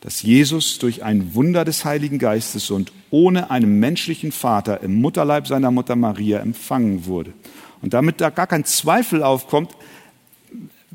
dass 0.00 0.22
Jesus 0.22 0.78
durch 0.78 1.02
ein 1.02 1.34
Wunder 1.34 1.66
des 1.66 1.84
Heiligen 1.84 2.18
Geistes 2.18 2.70
und 2.70 2.92
ohne 3.10 3.50
einen 3.50 3.78
menschlichen 3.78 4.32
Vater 4.32 4.82
im 4.82 4.98
Mutterleib 5.02 5.46
seiner 5.46 5.70
Mutter 5.70 5.96
Maria 5.96 6.38
empfangen 6.38 7.04
wurde. 7.04 7.34
Und 7.82 7.94
damit 7.94 8.20
da 8.20 8.30
gar 8.30 8.46
kein 8.46 8.64
Zweifel 8.64 9.22
aufkommt, 9.22 9.74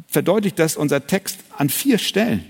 verdeutlicht 0.08 0.60
das 0.60 0.78
unser 0.78 1.08
Text 1.08 1.40
an 1.58 1.70
vier 1.70 1.98
Stellen, 1.98 2.46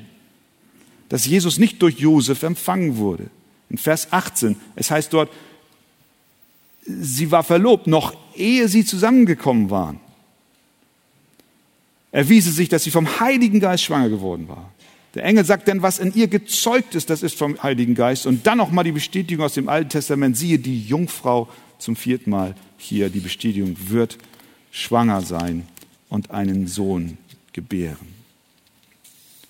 dass 1.09 1.25
Jesus 1.25 1.57
nicht 1.57 1.81
durch 1.81 1.99
Josef 1.99 2.43
empfangen 2.43 2.97
wurde. 2.97 3.27
In 3.69 3.77
Vers 3.77 4.11
18, 4.11 4.55
es 4.75 4.91
heißt 4.91 5.13
dort, 5.13 5.31
sie 6.85 7.31
war 7.31 7.43
verlobt, 7.43 7.87
noch 7.87 8.15
ehe 8.35 8.67
sie 8.67 8.85
zusammengekommen 8.85 9.69
waren. 9.69 9.99
Erwiese 12.11 12.51
sich, 12.51 12.69
dass 12.69 12.83
sie 12.83 12.91
vom 12.91 13.19
Heiligen 13.19 13.59
Geist 13.59 13.83
schwanger 13.83 14.09
geworden 14.09 14.47
war. 14.47 14.71
Der 15.15 15.23
Engel 15.23 15.45
sagt 15.45 15.67
denn, 15.67 15.81
was 15.81 15.99
in 15.99 16.13
ihr 16.13 16.27
gezeugt 16.27 16.93
ist, 16.93 17.09
das 17.09 17.23
ist 17.23 17.37
vom 17.37 17.61
Heiligen 17.63 17.95
Geist. 17.95 18.25
Und 18.25 18.45
dann 18.45 18.57
nochmal 18.57 18.83
die 18.83 18.91
Bestätigung 18.91 19.45
aus 19.45 19.53
dem 19.53 19.69
Alten 19.69 19.89
Testament. 19.89 20.37
Siehe, 20.37 20.59
die 20.59 20.81
Jungfrau 20.81 21.49
zum 21.79 21.95
vierten 21.95 22.29
Mal 22.29 22.55
hier, 22.77 23.09
die 23.09 23.19
Bestätigung, 23.19 23.75
wird 23.89 24.17
schwanger 24.71 25.21
sein 25.21 25.67
und 26.09 26.31
einen 26.31 26.67
Sohn 26.67 27.17
gebären. 27.53 28.07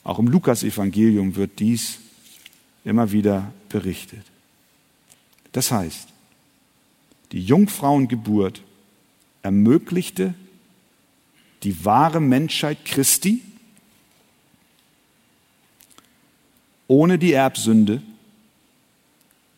Auch 0.03 0.19
im 0.19 0.27
Lukas-Evangelium 0.27 1.35
wird 1.35 1.59
dies 1.59 1.99
immer 2.83 3.11
wieder 3.11 3.51
berichtet. 3.69 4.23
Das 5.51 5.71
heißt, 5.71 6.07
die 7.31 7.41
Jungfrauengeburt 7.41 8.61
ermöglichte 9.41 10.35
die 11.63 11.83
wahre 11.83 12.21
Menschheit 12.21 12.85
Christi, 12.85 13.41
ohne 16.87 17.17
die 17.17 17.33
Erbsünde, 17.33 18.03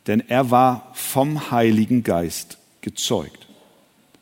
denn 0.08 0.24
er 0.28 0.50
war 0.52 0.92
vom 0.94 1.52
Heiligen 1.52 2.04
Geist 2.04 2.58
gezeugt. 2.82 3.48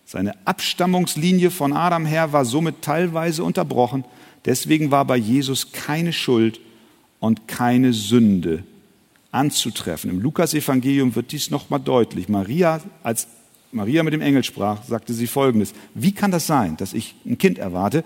Seine 0.06 0.36
Abstammungslinie 0.46 1.52
von 1.52 1.74
Adam 1.74 2.06
her 2.06 2.32
war 2.34 2.46
somit 2.46 2.82
teilweise 2.82 3.44
unterbrochen. 3.44 4.04
Deswegen 4.46 4.92
war 4.92 5.06
bei 5.06 5.18
Jesus 5.18 5.72
keine 5.72 6.14
Schuld 6.14 6.60
und 7.20 7.48
keine 7.48 7.94
Sünde 7.94 8.64
anzutreffen. 9.32 10.10
Im 10.10 10.22
Lukasevangelium 10.22 11.16
wird 11.16 11.32
dies 11.32 11.50
nochmal 11.50 11.80
deutlich. 11.80 12.30
Maria, 12.30 12.82
als 13.04 13.28
Maria 13.72 14.04
mit 14.04 14.14
dem 14.14 14.22
Engel 14.22 14.44
sprach, 14.44 14.84
sagte 14.84 15.14
sie 15.14 15.28
Folgendes. 15.28 15.74
Wie 15.94 16.14
kann 16.14 16.32
das 16.32 16.48
sein, 16.48 16.78
dass 16.78 16.94
ich 16.94 17.16
ein 17.26 17.38
Kind 17.38 17.58
erwarte, 17.58 18.04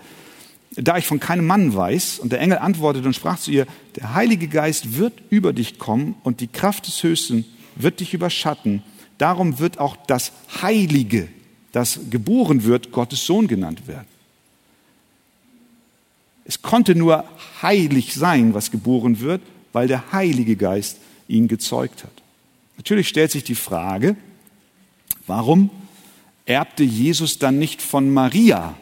da 0.72 0.96
ich 0.96 1.06
von 1.06 1.20
keinem 1.20 1.46
Mann 1.46 1.74
weiß? 1.74 2.18
Und 2.18 2.32
der 2.32 2.40
Engel 2.40 2.58
antwortete 2.58 3.06
und 3.06 3.14
sprach 3.14 3.38
zu 3.38 3.50
ihr, 3.50 3.66
der 3.96 4.14
Heilige 4.14 4.48
Geist 4.48 4.96
wird 4.96 5.12
über 5.30 5.52
dich 5.52 5.78
kommen 5.78 6.16
und 6.24 6.40
die 6.40 6.48
Kraft 6.48 6.86
des 6.86 7.02
Höchsten 7.02 7.44
wird 7.82 8.00
dich 8.00 8.14
überschatten. 8.14 8.82
Darum 9.18 9.58
wird 9.58 9.78
auch 9.78 9.96
das 10.06 10.32
Heilige, 10.62 11.28
das 11.72 12.00
geboren 12.10 12.64
wird, 12.64 12.92
Gottes 12.92 13.26
Sohn 13.26 13.46
genannt 13.46 13.86
werden. 13.86 14.06
Es 16.44 16.62
konnte 16.62 16.94
nur 16.94 17.24
heilig 17.62 18.14
sein, 18.14 18.54
was 18.54 18.70
geboren 18.70 19.20
wird, 19.20 19.42
weil 19.72 19.86
der 19.86 20.12
Heilige 20.12 20.56
Geist 20.56 20.98
ihn 21.28 21.46
gezeugt 21.48 22.02
hat. 22.02 22.10
Natürlich 22.76 23.08
stellt 23.08 23.30
sich 23.30 23.44
die 23.44 23.54
Frage, 23.54 24.16
warum 25.26 25.70
erbte 26.46 26.82
Jesus 26.82 27.38
dann 27.38 27.58
nicht 27.58 27.82
von 27.82 28.10
Maria 28.12 28.76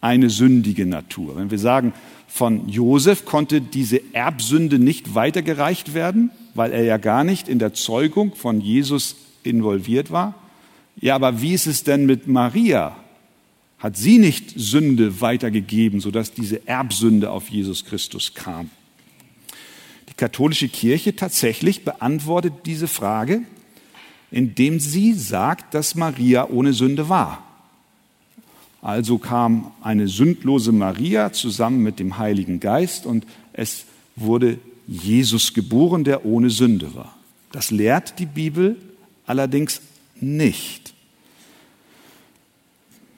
eine 0.00 0.30
sündige 0.30 0.86
Natur? 0.86 1.36
Wenn 1.36 1.50
wir 1.50 1.58
sagen, 1.58 1.92
von 2.28 2.68
Josef 2.68 3.24
konnte 3.24 3.60
diese 3.60 4.00
Erbsünde 4.14 4.78
nicht 4.78 5.14
weitergereicht 5.14 5.94
werden, 5.94 6.30
weil 6.56 6.72
er 6.72 6.82
ja 6.82 6.96
gar 6.96 7.24
nicht 7.24 7.48
in 7.48 7.58
der 7.58 7.74
Zeugung 7.74 8.34
von 8.34 8.60
Jesus 8.60 9.16
involviert 9.42 10.10
war. 10.10 10.34
Ja, 11.00 11.14
aber 11.14 11.42
wie 11.42 11.54
ist 11.54 11.66
es 11.66 11.84
denn 11.84 12.06
mit 12.06 12.26
Maria? 12.26 12.96
Hat 13.78 13.96
sie 13.96 14.18
nicht 14.18 14.52
Sünde 14.56 15.20
weitergegeben, 15.20 16.00
sodass 16.00 16.32
diese 16.32 16.66
Erbsünde 16.66 17.30
auf 17.30 17.48
Jesus 17.48 17.84
Christus 17.84 18.34
kam? 18.34 18.70
Die 20.08 20.14
katholische 20.14 20.68
Kirche 20.68 21.14
tatsächlich 21.14 21.84
beantwortet 21.84 22.54
diese 22.64 22.88
Frage, 22.88 23.42
indem 24.30 24.80
sie 24.80 25.12
sagt, 25.12 25.74
dass 25.74 25.94
Maria 25.94 26.48
ohne 26.48 26.72
Sünde 26.72 27.08
war. 27.08 27.42
Also 28.80 29.18
kam 29.18 29.72
eine 29.82 30.08
sündlose 30.08 30.72
Maria 30.72 31.32
zusammen 31.32 31.82
mit 31.82 31.98
dem 31.98 32.18
Heiligen 32.18 32.60
Geist 32.60 33.04
und 33.04 33.26
es 33.52 33.84
wurde 34.14 34.58
Jesus 34.86 35.54
geboren, 35.54 36.04
der 36.04 36.24
ohne 36.24 36.50
Sünde 36.50 36.94
war. 36.94 37.16
Das 37.52 37.70
lehrt 37.70 38.18
die 38.18 38.26
Bibel 38.26 38.76
allerdings 39.26 39.80
nicht. 40.20 40.94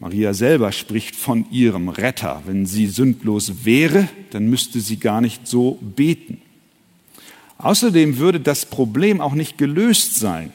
Maria 0.01 0.33
selber 0.33 0.71
spricht 0.71 1.17
von 1.17 1.51
ihrem 1.51 1.89
Retter. 1.89 2.43
Wenn 2.47 2.67
sie 2.67 2.87
sündlos 2.87 3.65
wäre, 3.65 4.09
dann 4.31 4.49
müsste 4.49 4.81
sie 4.81 4.99
gar 4.99 5.21
nicht 5.21 5.49
so 5.49 5.79
beten. 5.83 6.41
Außerdem 7.59 8.19
würde 8.19 8.39
das 8.39 8.67
Problem 8.67 9.21
auch 9.21 9.35
nicht 9.35 9.59
gelöst 9.59 10.15
sein. 10.15 10.53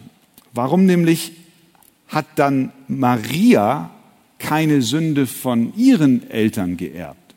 Warum 0.53 0.85
nämlich 0.85 1.33
hat 2.07 2.25
dann 2.37 2.71
Maria 2.87 3.91
keine 4.39 4.81
Sünde 4.81 5.27
von 5.27 5.75
ihren 5.75 6.29
Eltern 6.29 6.77
geerbt? 6.77 7.35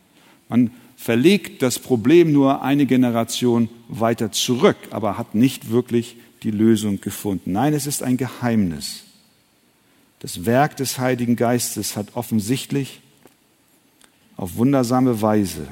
Man 0.48 0.70
verlegt 1.06 1.62
das 1.62 1.78
Problem 1.78 2.32
nur 2.32 2.62
eine 2.62 2.84
Generation 2.84 3.68
weiter 3.86 4.32
zurück, 4.32 4.76
aber 4.90 5.16
hat 5.16 5.36
nicht 5.36 5.70
wirklich 5.70 6.16
die 6.42 6.50
Lösung 6.50 7.00
gefunden. 7.00 7.52
Nein, 7.52 7.74
es 7.74 7.86
ist 7.86 8.02
ein 8.02 8.16
Geheimnis. 8.16 9.04
Das 10.18 10.46
Werk 10.46 10.76
des 10.76 10.98
Heiligen 10.98 11.36
Geistes 11.36 11.96
hat 11.96 12.16
offensichtlich 12.16 13.02
auf 14.36 14.56
wundersame 14.56 15.22
Weise 15.22 15.68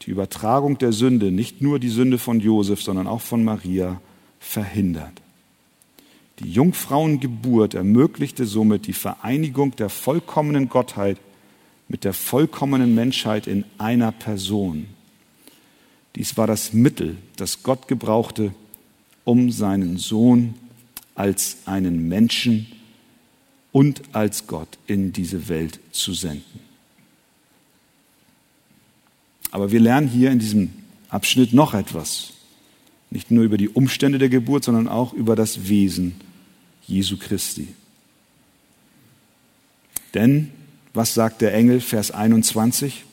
die 0.00 0.10
Übertragung 0.10 0.78
der 0.78 0.90
Sünde, 0.92 1.30
nicht 1.30 1.62
nur 1.62 1.78
die 1.78 1.88
Sünde 1.88 2.18
von 2.18 2.40
Josef, 2.40 2.82
sondern 2.82 3.06
auch 3.06 3.20
von 3.20 3.44
Maria, 3.44 4.00
verhindert. 4.40 5.22
Die 6.40 6.50
Jungfrauengeburt 6.50 7.74
ermöglichte 7.74 8.46
somit 8.46 8.88
die 8.88 8.94
Vereinigung 8.94 9.76
der 9.76 9.90
vollkommenen 9.90 10.68
Gottheit 10.68 11.18
mit 11.92 12.04
der 12.04 12.14
vollkommenen 12.14 12.94
Menschheit 12.94 13.46
in 13.46 13.66
einer 13.76 14.12
Person. 14.12 14.86
Dies 16.16 16.38
war 16.38 16.46
das 16.46 16.72
Mittel, 16.72 17.18
das 17.36 17.62
Gott 17.62 17.86
gebrauchte, 17.86 18.54
um 19.24 19.52
seinen 19.52 19.98
Sohn 19.98 20.54
als 21.14 21.58
einen 21.66 22.08
Menschen 22.08 22.66
und 23.72 24.00
als 24.14 24.46
Gott 24.46 24.78
in 24.86 25.12
diese 25.12 25.50
Welt 25.50 25.80
zu 25.92 26.14
senden. 26.14 26.60
Aber 29.50 29.70
wir 29.70 29.80
lernen 29.80 30.08
hier 30.08 30.30
in 30.30 30.38
diesem 30.38 30.70
Abschnitt 31.10 31.52
noch 31.52 31.74
etwas. 31.74 32.32
Nicht 33.10 33.30
nur 33.30 33.44
über 33.44 33.58
die 33.58 33.68
Umstände 33.68 34.16
der 34.16 34.30
Geburt, 34.30 34.64
sondern 34.64 34.88
auch 34.88 35.12
über 35.12 35.36
das 35.36 35.68
Wesen 35.68 36.14
Jesu 36.86 37.18
Christi. 37.18 37.68
Denn 40.14 40.52
was 40.94 41.14
sagt 41.14 41.40
der 41.40 41.54
Engel, 41.54 41.80
Vers 41.80 42.10
21? 42.10 43.04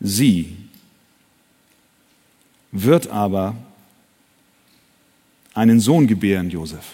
Sie 0.00 0.56
wird 2.72 3.08
aber 3.08 3.56
einen 5.54 5.80
Sohn 5.80 6.06
gebären, 6.06 6.50
Josef. 6.50 6.84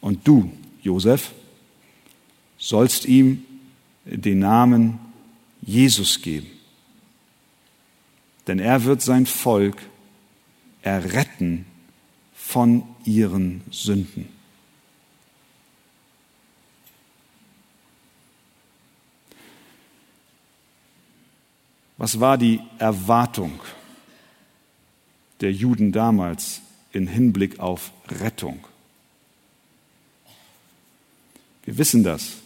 Und 0.00 0.26
du, 0.26 0.50
Josef, 0.82 1.32
sollst 2.56 3.04
ihm 3.04 3.44
den 4.04 4.40
Namen 4.40 4.98
Jesus 5.60 6.22
geben. 6.22 6.48
Denn 8.46 8.58
er 8.58 8.84
wird 8.84 9.02
sein 9.02 9.26
Volk 9.26 9.76
erretten 10.82 11.66
von 12.34 12.82
ihren 13.04 13.62
Sünden. 13.70 14.37
Was 21.98 22.20
war 22.20 22.38
die 22.38 22.60
Erwartung 22.78 23.60
der 25.40 25.52
Juden 25.52 25.90
damals 25.90 26.62
in 26.92 27.08
Hinblick 27.08 27.58
auf 27.58 27.92
Rettung? 28.08 28.60
Wir 31.64 31.76
wissen 31.76 32.04
das, 32.04 32.36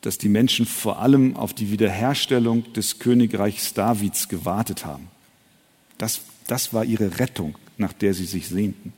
dass 0.00 0.18
die 0.18 0.28
Menschen 0.28 0.66
vor 0.66 1.00
allem 1.00 1.36
auf 1.36 1.52
die 1.52 1.70
Wiederherstellung 1.70 2.72
des 2.74 3.00
Königreichs 3.00 3.74
Davids 3.74 4.28
gewartet 4.28 4.86
haben. 4.86 5.08
Das, 5.98 6.22
das 6.46 6.72
war 6.72 6.84
ihre 6.84 7.18
Rettung, 7.18 7.58
nach 7.76 7.92
der 7.92 8.14
sie 8.14 8.24
sich 8.24 8.48
sehnten. 8.48 8.92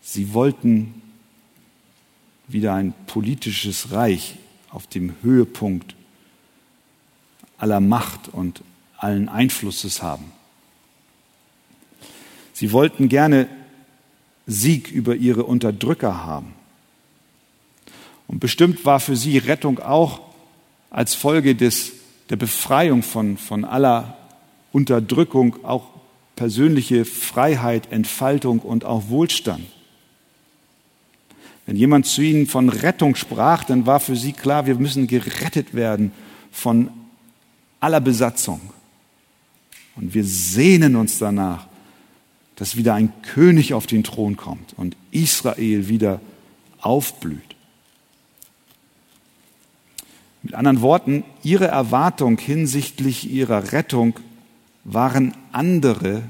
Sie 0.00 0.32
wollten 0.32 1.02
wieder 2.48 2.74
ein 2.74 2.94
politisches 3.06 3.92
Reich 3.92 4.36
auf 4.70 4.86
dem 4.86 5.14
Höhepunkt 5.22 5.94
aller 7.62 7.78
Macht 7.78 8.28
und 8.32 8.62
allen 8.98 9.28
Einflusses 9.28 10.02
haben. 10.02 10.32
Sie 12.52 12.72
wollten 12.72 13.08
gerne 13.08 13.48
Sieg 14.48 14.90
über 14.90 15.14
ihre 15.14 15.44
Unterdrücker 15.44 16.24
haben. 16.24 16.54
Und 18.26 18.40
bestimmt 18.40 18.84
war 18.84 18.98
für 18.98 19.14
sie 19.14 19.38
Rettung 19.38 19.78
auch 19.78 20.20
als 20.90 21.14
Folge 21.14 21.54
des, 21.54 21.92
der 22.30 22.36
Befreiung 22.36 23.04
von, 23.04 23.36
von 23.36 23.64
aller 23.64 24.16
Unterdrückung 24.72 25.64
auch 25.64 25.86
persönliche 26.34 27.04
Freiheit, 27.04 27.92
Entfaltung 27.92 28.58
und 28.58 28.84
auch 28.84 29.08
Wohlstand. 29.08 29.64
Wenn 31.66 31.76
jemand 31.76 32.06
zu 32.06 32.22
ihnen 32.22 32.48
von 32.48 32.70
Rettung 32.70 33.14
sprach, 33.14 33.62
dann 33.62 33.86
war 33.86 34.00
für 34.00 34.16
sie 34.16 34.32
klar, 34.32 34.66
wir 34.66 34.74
müssen 34.74 35.06
gerettet 35.06 35.74
werden 35.74 36.10
von 36.50 36.90
aller 37.82 38.00
Besatzung. 38.00 38.60
Und 39.96 40.14
wir 40.14 40.24
sehnen 40.24 40.96
uns 40.96 41.18
danach, 41.18 41.66
dass 42.56 42.76
wieder 42.76 42.94
ein 42.94 43.12
König 43.22 43.74
auf 43.74 43.86
den 43.86 44.04
Thron 44.04 44.36
kommt 44.36 44.74
und 44.76 44.96
Israel 45.10 45.88
wieder 45.88 46.20
aufblüht. 46.80 47.56
Mit 50.44 50.54
anderen 50.54 50.80
Worten, 50.80 51.24
ihre 51.42 51.66
Erwartung 51.66 52.38
hinsichtlich 52.38 53.30
ihrer 53.30 53.72
Rettung 53.72 54.18
waren 54.84 55.34
andere 55.50 56.22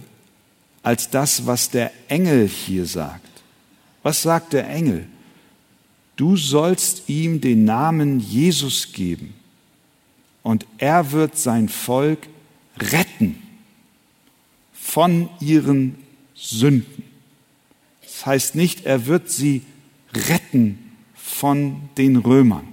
als 0.82 1.10
das, 1.10 1.46
was 1.46 1.70
der 1.70 1.92
Engel 2.08 2.48
hier 2.48 2.86
sagt. 2.86 3.28
Was 4.02 4.22
sagt 4.22 4.52
der 4.52 4.68
Engel? 4.68 5.06
Du 6.16 6.36
sollst 6.36 7.08
ihm 7.08 7.40
den 7.40 7.64
Namen 7.64 8.20
Jesus 8.20 8.92
geben 8.92 9.34
und 10.42 10.66
er 10.78 11.12
wird 11.12 11.38
sein 11.38 11.68
Volk 11.68 12.28
retten 12.78 13.42
von 14.72 15.28
ihren 15.40 15.96
Sünden. 16.34 17.04
Das 18.02 18.26
heißt 18.26 18.54
nicht, 18.54 18.84
er 18.84 19.06
wird 19.06 19.30
sie 19.30 19.62
retten 20.14 20.92
von 21.14 21.88
den 21.96 22.16
Römern, 22.16 22.66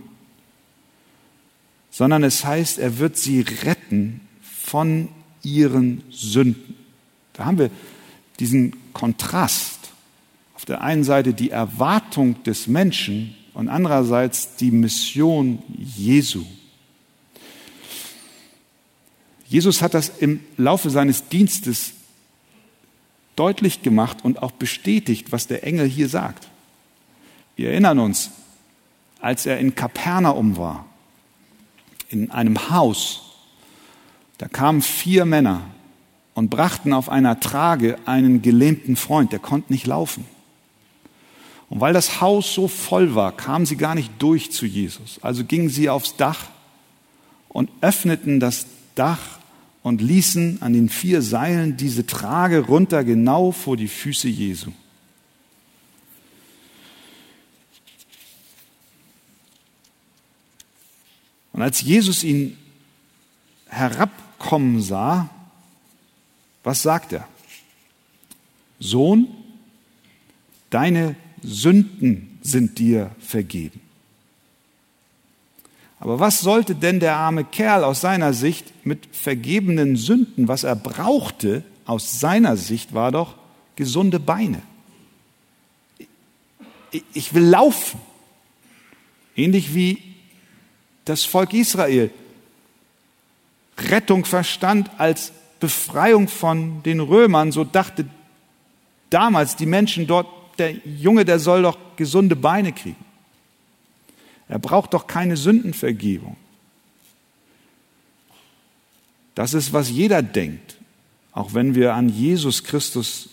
sondern 1.91 2.23
es 2.23 2.43
heißt, 2.43 2.79
er 2.79 2.97
wird 2.97 3.17
sie 3.17 3.41
retten 3.41 4.21
von 4.41 5.09
ihren 5.43 6.03
Sünden. 6.09 6.75
Da 7.33 7.45
haben 7.45 7.57
wir 7.57 7.71
diesen 8.39 8.75
Kontrast. 8.93 9.91
Auf 10.55 10.65
der 10.65 10.81
einen 10.81 11.03
Seite 11.03 11.33
die 11.33 11.51
Erwartung 11.51 12.43
des 12.43 12.67
Menschen 12.67 13.35
und 13.53 13.69
andererseits 13.69 14.55
die 14.57 14.71
Mission 14.71 15.63
Jesu. 15.77 16.45
Jesus 19.49 19.81
hat 19.81 19.95
das 19.95 20.09
im 20.19 20.41
Laufe 20.57 20.91
seines 20.91 21.27
Dienstes 21.27 21.93
deutlich 23.35 23.81
gemacht 23.81 24.19
und 24.23 24.43
auch 24.43 24.51
bestätigt, 24.51 25.31
was 25.31 25.47
der 25.47 25.63
Engel 25.63 25.87
hier 25.87 26.07
sagt. 26.07 26.47
Wir 27.55 27.71
erinnern 27.71 27.97
uns, 27.97 28.29
als 29.19 29.47
er 29.47 29.57
in 29.57 29.73
Kapernaum 29.73 30.55
war, 30.55 30.85
in 32.09 32.29
einem 32.29 32.69
Haus, 32.69 33.23
da 34.37 34.47
kamen 34.47 34.83
vier 34.83 35.25
Männer 35.25 35.61
und 36.35 36.49
brachten 36.49 36.93
auf 36.93 37.09
einer 37.09 37.39
Trage 37.39 37.97
einen 38.05 38.43
gelähmten 38.43 38.95
Freund, 38.95 39.31
der 39.31 39.39
konnte 39.39 39.73
nicht 39.73 39.87
laufen. 39.87 40.25
Und 41.69 41.79
weil 41.79 41.93
das 41.93 42.21
Haus 42.21 42.53
so 42.53 42.67
voll 42.67 43.15
war, 43.15 43.31
kamen 43.35 43.65
sie 43.65 43.77
gar 43.77 43.95
nicht 43.95 44.11
durch 44.19 44.51
zu 44.51 44.67
Jesus. 44.67 45.19
Also 45.23 45.43
gingen 45.43 45.69
sie 45.69 45.89
aufs 45.89 46.15
Dach 46.17 46.49
und 47.47 47.71
öffneten 47.81 48.39
das 48.39 48.67
Dach 48.93 49.38
und 49.83 50.01
ließen 50.01 50.61
an 50.61 50.73
den 50.73 50.89
vier 50.89 51.21
Seilen 51.21 51.77
diese 51.77 52.05
Trage 52.05 52.59
runter 52.59 53.03
genau 53.03 53.51
vor 53.51 53.77
die 53.77 53.87
Füße 53.87 54.27
Jesu. 54.27 54.71
Und 61.53 61.61
als 61.61 61.81
Jesus 61.81 62.23
ihn 62.23 62.57
herabkommen 63.67 64.81
sah, 64.81 65.29
was 66.63 66.81
sagt 66.81 67.13
er? 67.13 67.27
Sohn, 68.79 69.27
deine 70.69 71.15
Sünden 71.41 72.39
sind 72.41 72.79
dir 72.79 73.15
vergeben. 73.19 73.81
Aber 75.99 76.19
was 76.19 76.41
sollte 76.41 76.75
denn 76.75 76.99
der 76.99 77.15
arme 77.15 77.43
Kerl 77.43 77.83
aus 77.83 78.01
seiner 78.01 78.33
Sicht 78.33 78.85
mit 78.85 79.07
vergebenen 79.11 79.97
Sünden? 79.97 80.47
Was 80.47 80.63
er 80.63 80.75
brauchte 80.75 81.63
aus 81.85 82.19
seiner 82.19 82.55
Sicht 82.55 82.93
war 82.93 83.11
doch 83.11 83.35
gesunde 83.75 84.19
Beine. 84.19 84.61
Ich 87.13 87.33
will 87.33 87.45
laufen. 87.45 87.99
Ähnlich 89.35 89.73
wie 89.73 90.01
das 91.05 91.23
Volk 91.23 91.53
Israel 91.53 92.11
Rettung 93.77 94.25
verstand 94.25 94.91
als 94.97 95.31
Befreiung 95.59 96.27
von 96.27 96.83
den 96.83 96.99
Römern, 96.99 97.51
so 97.51 97.63
dachte 97.63 98.05
damals 99.09 99.55
die 99.55 99.65
Menschen 99.65 100.05
dort, 100.05 100.27
der 100.57 100.71
Junge, 100.85 101.25
der 101.25 101.39
soll 101.39 101.63
doch 101.63 101.77
gesunde 101.95 102.35
Beine 102.35 102.73
kriegen. 102.73 103.03
Er 104.49 104.59
braucht 104.59 104.93
doch 104.93 105.07
keine 105.07 105.37
Sündenvergebung. 105.37 106.35
Das 109.35 109.53
ist, 109.53 109.71
was 109.71 109.89
jeder 109.89 110.21
denkt. 110.21 110.75
Auch 111.31 111.53
wenn 111.53 111.75
wir 111.75 111.93
an 111.93 112.09
Jesus 112.09 112.63
Christus 112.63 113.29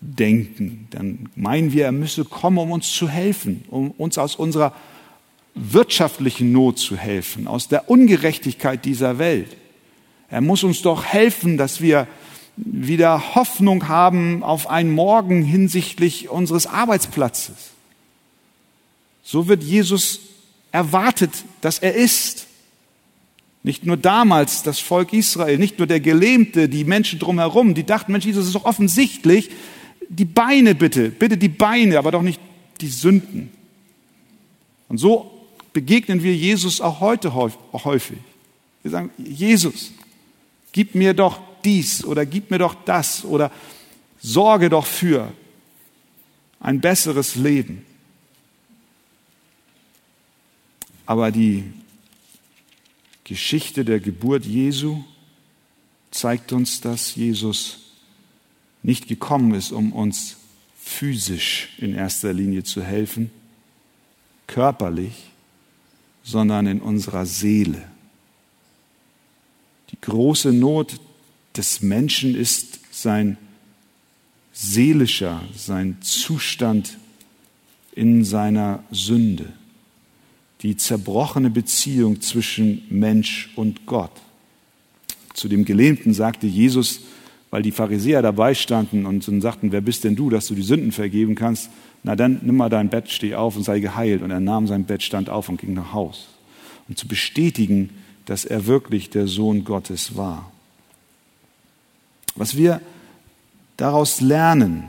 denken, 0.00 0.88
dann 0.90 1.28
meinen 1.36 1.72
wir, 1.72 1.84
er 1.84 1.92
müsse 1.92 2.24
kommen, 2.24 2.58
um 2.58 2.72
uns 2.72 2.90
zu 2.90 3.08
helfen, 3.08 3.64
um 3.68 3.90
uns 3.92 4.18
aus 4.18 4.34
unserer 4.34 4.74
wirtschaftlichen 5.54 6.52
Not 6.52 6.78
zu 6.78 6.96
helfen, 6.96 7.46
aus 7.46 7.68
der 7.68 7.88
Ungerechtigkeit 7.90 8.84
dieser 8.84 9.18
Welt. 9.18 9.56
Er 10.28 10.40
muss 10.40 10.64
uns 10.64 10.82
doch 10.82 11.04
helfen, 11.04 11.56
dass 11.58 11.80
wir 11.80 12.08
wieder 12.56 13.34
Hoffnung 13.34 13.88
haben 13.88 14.42
auf 14.42 14.68
einen 14.68 14.90
Morgen 14.90 15.42
hinsichtlich 15.42 16.30
unseres 16.30 16.66
Arbeitsplatzes. 16.66 17.70
So 19.22 19.48
wird 19.48 19.62
Jesus 19.62 20.20
erwartet, 20.72 21.30
dass 21.60 21.78
er 21.78 21.94
ist. 21.94 22.46
Nicht 23.62 23.84
nur 23.84 23.96
damals 23.96 24.62
das 24.62 24.78
Volk 24.78 25.12
Israel, 25.12 25.58
nicht 25.58 25.78
nur 25.78 25.86
der 25.86 26.00
Gelähmte, 26.00 26.68
die 26.68 26.84
Menschen 26.84 27.18
drumherum, 27.18 27.74
die 27.74 27.84
dachten, 27.84 28.12
Mensch, 28.12 28.24
Jesus 28.24 28.46
ist 28.46 28.54
doch 28.54 28.64
offensichtlich. 28.64 29.50
Die 30.08 30.24
Beine 30.24 30.74
bitte, 30.74 31.10
bitte 31.10 31.36
die 31.36 31.48
Beine, 31.48 31.98
aber 31.98 32.12
doch 32.12 32.22
nicht 32.22 32.40
die 32.80 32.88
Sünden. 32.88 33.50
Und 34.88 34.98
so 34.98 35.30
begegnen 35.72 36.22
wir 36.22 36.34
Jesus 36.34 36.80
auch 36.80 37.00
heute 37.00 37.34
häufig. 37.34 38.18
Wir 38.82 38.90
sagen, 38.90 39.10
Jesus, 39.18 39.92
gib 40.72 40.94
mir 40.94 41.12
doch 41.14 41.40
dies 41.64 42.04
oder 42.04 42.24
gib 42.24 42.50
mir 42.50 42.58
doch 42.58 42.74
das 42.84 43.24
oder 43.24 43.50
sorge 44.20 44.68
doch 44.68 44.86
für 44.86 45.32
ein 46.60 46.80
besseres 46.80 47.36
Leben. 47.36 47.85
Aber 51.06 51.30
die 51.30 51.64
Geschichte 53.24 53.84
der 53.84 54.00
Geburt 54.00 54.44
Jesu 54.44 55.02
zeigt 56.10 56.52
uns, 56.52 56.80
dass 56.80 57.14
Jesus 57.14 57.78
nicht 58.82 59.08
gekommen 59.08 59.54
ist, 59.54 59.72
um 59.72 59.92
uns 59.92 60.36
physisch 60.76 61.70
in 61.78 61.94
erster 61.94 62.32
Linie 62.32 62.62
zu 62.62 62.82
helfen, 62.82 63.30
körperlich, 64.46 65.30
sondern 66.22 66.66
in 66.66 66.80
unserer 66.80 67.26
Seele. 67.26 67.82
Die 69.90 70.00
große 70.00 70.52
Not 70.52 71.00
des 71.56 71.82
Menschen 71.82 72.34
ist 72.34 72.80
sein 72.92 73.36
seelischer, 74.52 75.42
sein 75.54 75.98
Zustand 76.00 76.98
in 77.92 78.24
seiner 78.24 78.84
Sünde, 78.90 79.52
die 80.62 80.76
zerbrochene 80.76 81.50
Beziehung 81.50 82.20
zwischen 82.20 82.82
Mensch 82.88 83.50
und 83.56 83.86
Gott. 83.86 84.12
Zu 85.34 85.48
dem 85.48 85.64
Gelähmten 85.64 86.14
sagte 86.14 86.46
Jesus, 86.46 87.00
weil 87.50 87.62
die 87.62 87.72
Pharisäer 87.72 88.22
dabei 88.22 88.54
standen 88.54 89.06
und 89.06 89.22
sagten, 89.40 89.70
wer 89.72 89.80
bist 89.80 90.04
denn 90.04 90.16
du, 90.16 90.30
dass 90.30 90.46
du 90.46 90.54
die 90.54 90.62
Sünden 90.62 90.92
vergeben 90.92 91.34
kannst? 91.34 91.70
Na 92.02 92.16
dann 92.16 92.40
nimm 92.42 92.56
mal 92.56 92.68
dein 92.68 92.88
Bett, 92.88 93.10
steh 93.10 93.34
auf 93.34 93.56
und 93.56 93.62
sei 93.62 93.80
geheilt. 93.80 94.22
Und 94.22 94.30
er 94.30 94.40
nahm 94.40 94.66
sein 94.66 94.84
Bett, 94.84 95.02
stand 95.02 95.28
auf 95.28 95.48
und 95.48 95.60
ging 95.60 95.74
nach 95.74 95.92
Haus. 95.92 96.28
Um 96.88 96.96
zu 96.96 97.06
bestätigen, 97.08 97.90
dass 98.24 98.44
er 98.44 98.66
wirklich 98.66 99.10
der 99.10 99.26
Sohn 99.26 99.64
Gottes 99.64 100.16
war. 100.16 100.50
Was 102.34 102.56
wir 102.56 102.80
daraus 103.76 104.20
lernen, 104.20 104.84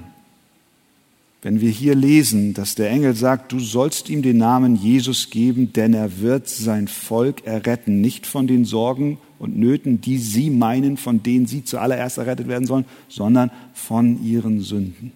wenn 1.42 1.62
wir 1.62 1.70
hier 1.70 1.94
lesen, 1.94 2.54
dass 2.54 2.76
der 2.76 2.90
Engel 2.90 3.14
sagt, 3.14 3.52
du 3.52 3.60
sollst 3.60 4.10
ihm 4.10 4.22
den 4.22 4.38
Namen 4.38 4.76
Jesus 4.76 5.30
geben, 5.30 5.72
denn 5.72 5.94
er 5.94 6.20
wird 6.20 6.48
sein 6.48 6.88
Volk 6.88 7.46
erretten, 7.46 8.02
nicht 8.02 8.26
von 8.26 8.48
den 8.48 8.66
Sorgen 8.66 9.20
und 9.38 9.58
Nöten, 9.58 10.02
die 10.02 10.18
sie 10.18 10.50
meinen, 10.50 10.98
von 10.98 11.22
denen 11.22 11.46
sie 11.46 11.64
zuallererst 11.64 12.18
errettet 12.18 12.48
werden 12.48 12.66
sollen, 12.66 12.86
sondern 13.08 13.52
von 13.74 14.24
ihren 14.26 14.62
Sünden. 14.62 15.12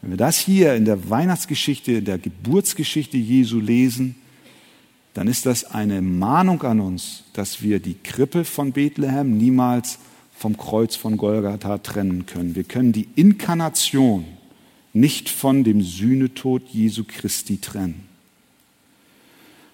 Wenn 0.00 0.10
wir 0.10 0.16
das 0.16 0.38
hier 0.38 0.74
in 0.74 0.86
der 0.86 1.10
Weihnachtsgeschichte, 1.10 1.92
in 1.92 2.04
der 2.06 2.18
Geburtsgeschichte 2.18 3.18
Jesu 3.18 3.60
lesen, 3.60 4.16
dann 5.14 5.28
ist 5.28 5.44
das 5.44 5.64
eine 5.64 6.00
Mahnung 6.00 6.62
an 6.62 6.80
uns, 6.80 7.24
dass 7.34 7.62
wir 7.62 7.80
die 7.80 7.96
Krippe 8.02 8.44
von 8.44 8.72
Bethlehem 8.72 9.36
niemals 9.36 9.98
vom 10.34 10.56
Kreuz 10.56 10.96
von 10.96 11.18
Golgatha 11.18 11.78
trennen 11.78 12.24
können. 12.24 12.56
Wir 12.56 12.64
können 12.64 12.92
die 12.92 13.08
Inkarnation 13.14 14.24
nicht 14.92 15.28
von 15.28 15.64
dem 15.64 15.82
Sühnetod 15.82 16.68
Jesu 16.68 17.04
Christi 17.06 17.58
trennen. 17.58 18.08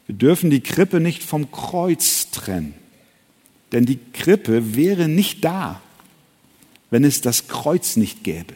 Wir 0.07 0.15
dürfen 0.15 0.51
die 0.51 0.61
Krippe 0.61 1.01
nicht 1.01 1.23
vom 1.23 1.51
Kreuz 1.51 2.31
trennen, 2.31 2.75
denn 3.73 3.85
die 3.85 3.99
Krippe 4.13 4.75
wäre 4.75 5.09
nicht 5.09 5.45
da, 5.45 5.81
wenn 6.91 7.05
es 7.05 7.21
das 7.21 7.49
Kreuz 7.49 7.97
nicht 7.97 8.25
gäbe. 8.25 8.55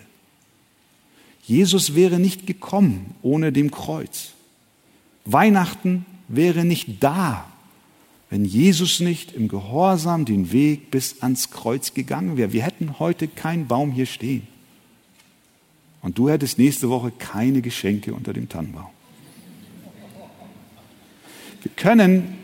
Jesus 1.44 1.94
wäre 1.94 2.18
nicht 2.18 2.46
gekommen 2.46 3.14
ohne 3.22 3.52
dem 3.52 3.70
Kreuz. 3.70 4.30
Weihnachten 5.24 6.06
wäre 6.28 6.64
nicht 6.64 7.02
da, 7.02 7.52
wenn 8.30 8.44
Jesus 8.46 9.00
nicht 9.00 9.32
im 9.32 9.48
Gehorsam 9.48 10.24
den 10.24 10.52
Weg 10.52 10.90
bis 10.90 11.20
ans 11.22 11.50
Kreuz 11.50 11.92
gegangen 11.92 12.38
wäre. 12.38 12.52
Wir 12.52 12.62
hätten 12.62 12.98
heute 12.98 13.28
keinen 13.28 13.66
Baum 13.66 13.92
hier 13.92 14.06
stehen. 14.06 14.46
Und 16.02 16.18
du 16.18 16.28
hättest 16.28 16.58
nächste 16.58 16.90
Woche 16.90 17.12
keine 17.12 17.62
Geschenke 17.62 18.12
unter 18.12 18.32
dem 18.32 18.48
Tannenbaum. 18.48 18.90
Wir 21.62 21.70
können 21.76 22.38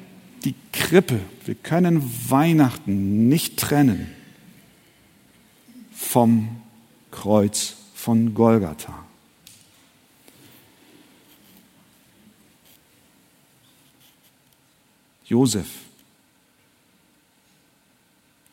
die 0.45 0.55
Krippe, 0.73 1.21
wir 1.45 1.57
können 1.57 2.03
Weihnachten 2.29 3.29
nicht 3.29 3.59
trennen 3.59 4.15
vom 5.93 6.49
Kreuz 7.11 7.75
von 7.95 8.33
Golgatha. 8.33 9.05
Josef, 15.25 15.69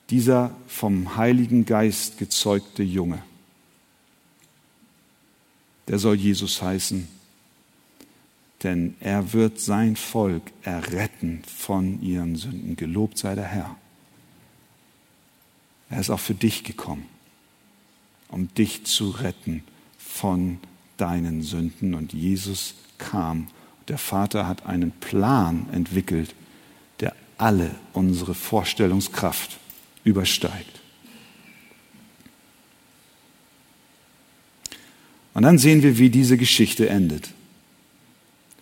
dieser 0.09 0.53
vom 0.67 1.15
Heiligen 1.15 1.65
Geist 1.65 2.17
gezeugte 2.17 2.83
Junge, 2.83 3.23
der 5.87 5.99
soll 5.99 6.15
Jesus 6.15 6.61
heißen, 6.61 7.07
denn 8.63 8.95
er 8.99 9.33
wird 9.33 9.59
sein 9.59 9.95
Volk 9.95 10.43
erretten 10.63 11.43
von 11.45 12.01
ihren 12.01 12.35
Sünden. 12.35 12.75
Gelobt 12.75 13.17
sei 13.17 13.35
der 13.35 13.45
Herr. 13.45 13.75
Er 15.89 15.99
ist 15.99 16.09
auch 16.09 16.19
für 16.19 16.33
dich 16.33 16.63
gekommen, 16.63 17.05
um 18.29 18.53
dich 18.55 18.85
zu 18.85 19.11
retten 19.11 19.63
von 19.97 20.59
deinen 20.97 21.43
Sünden. 21.43 21.93
Und 21.93 22.13
Jesus 22.13 22.75
kam. 22.97 23.49
Der 23.87 23.97
Vater 23.99 24.47
hat 24.47 24.65
einen 24.65 24.91
Plan 24.91 25.67
entwickelt, 25.71 26.33
der 27.01 27.15
alle 27.37 27.69
unsere 27.93 28.33
Vorstellungskraft 28.33 29.59
übersteigt. 30.03 30.81
Und 35.35 35.43
dann 35.43 35.59
sehen 35.59 35.83
wir, 35.83 35.99
wie 35.99 36.09
diese 36.09 36.37
Geschichte 36.37 36.89
endet. 36.89 37.29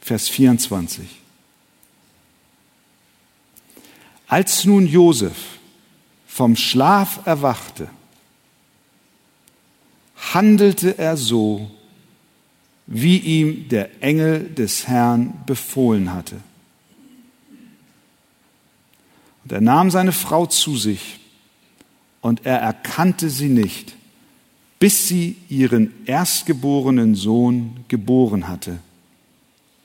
Vers 0.01 0.27
24. 0.27 1.05
Als 4.27 4.65
nun 4.65 4.87
Josef 4.87 5.37
vom 6.25 6.55
Schlaf 6.55 7.25
erwachte, 7.25 7.89
handelte 10.33 10.97
er 10.97 11.15
so, 11.15 11.69
wie 12.87 13.19
ihm 13.19 13.69
der 13.69 14.01
Engel 14.01 14.49
des 14.49 14.87
Herrn 14.87 15.43
befohlen 15.45 16.11
hatte. 16.11 16.37
Und 19.43 19.51
er 19.51 19.61
nahm 19.61 19.91
seine 19.91 20.11
Frau 20.11 20.47
zu 20.47 20.75
sich, 20.75 21.19
und 22.21 22.45
er 22.45 22.57
erkannte 22.57 23.29
sie 23.29 23.49
nicht, 23.49 23.95
bis 24.83 25.07
sie 25.07 25.37
ihren 25.47 25.93
erstgeborenen 26.05 27.15
Sohn 27.15 27.85
geboren 27.87 28.49
hatte. 28.49 28.79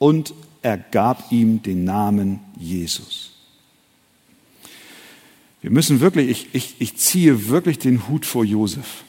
Und 0.01 0.35
er 0.61 0.77
gab 0.77 1.31
ihm 1.31 1.63
den 1.63 1.85
Namen 1.85 2.41
Jesus. 2.59 3.31
Wir 5.63 5.71
müssen 5.71 6.01
wirklich, 6.01 6.29
ich, 6.29 6.49
ich, 6.53 6.75
ich 6.81 6.97
ziehe 6.97 7.47
wirklich 7.47 7.79
den 7.79 8.09
Hut 8.09 8.27
vor 8.27 8.45
Josef. 8.45 9.05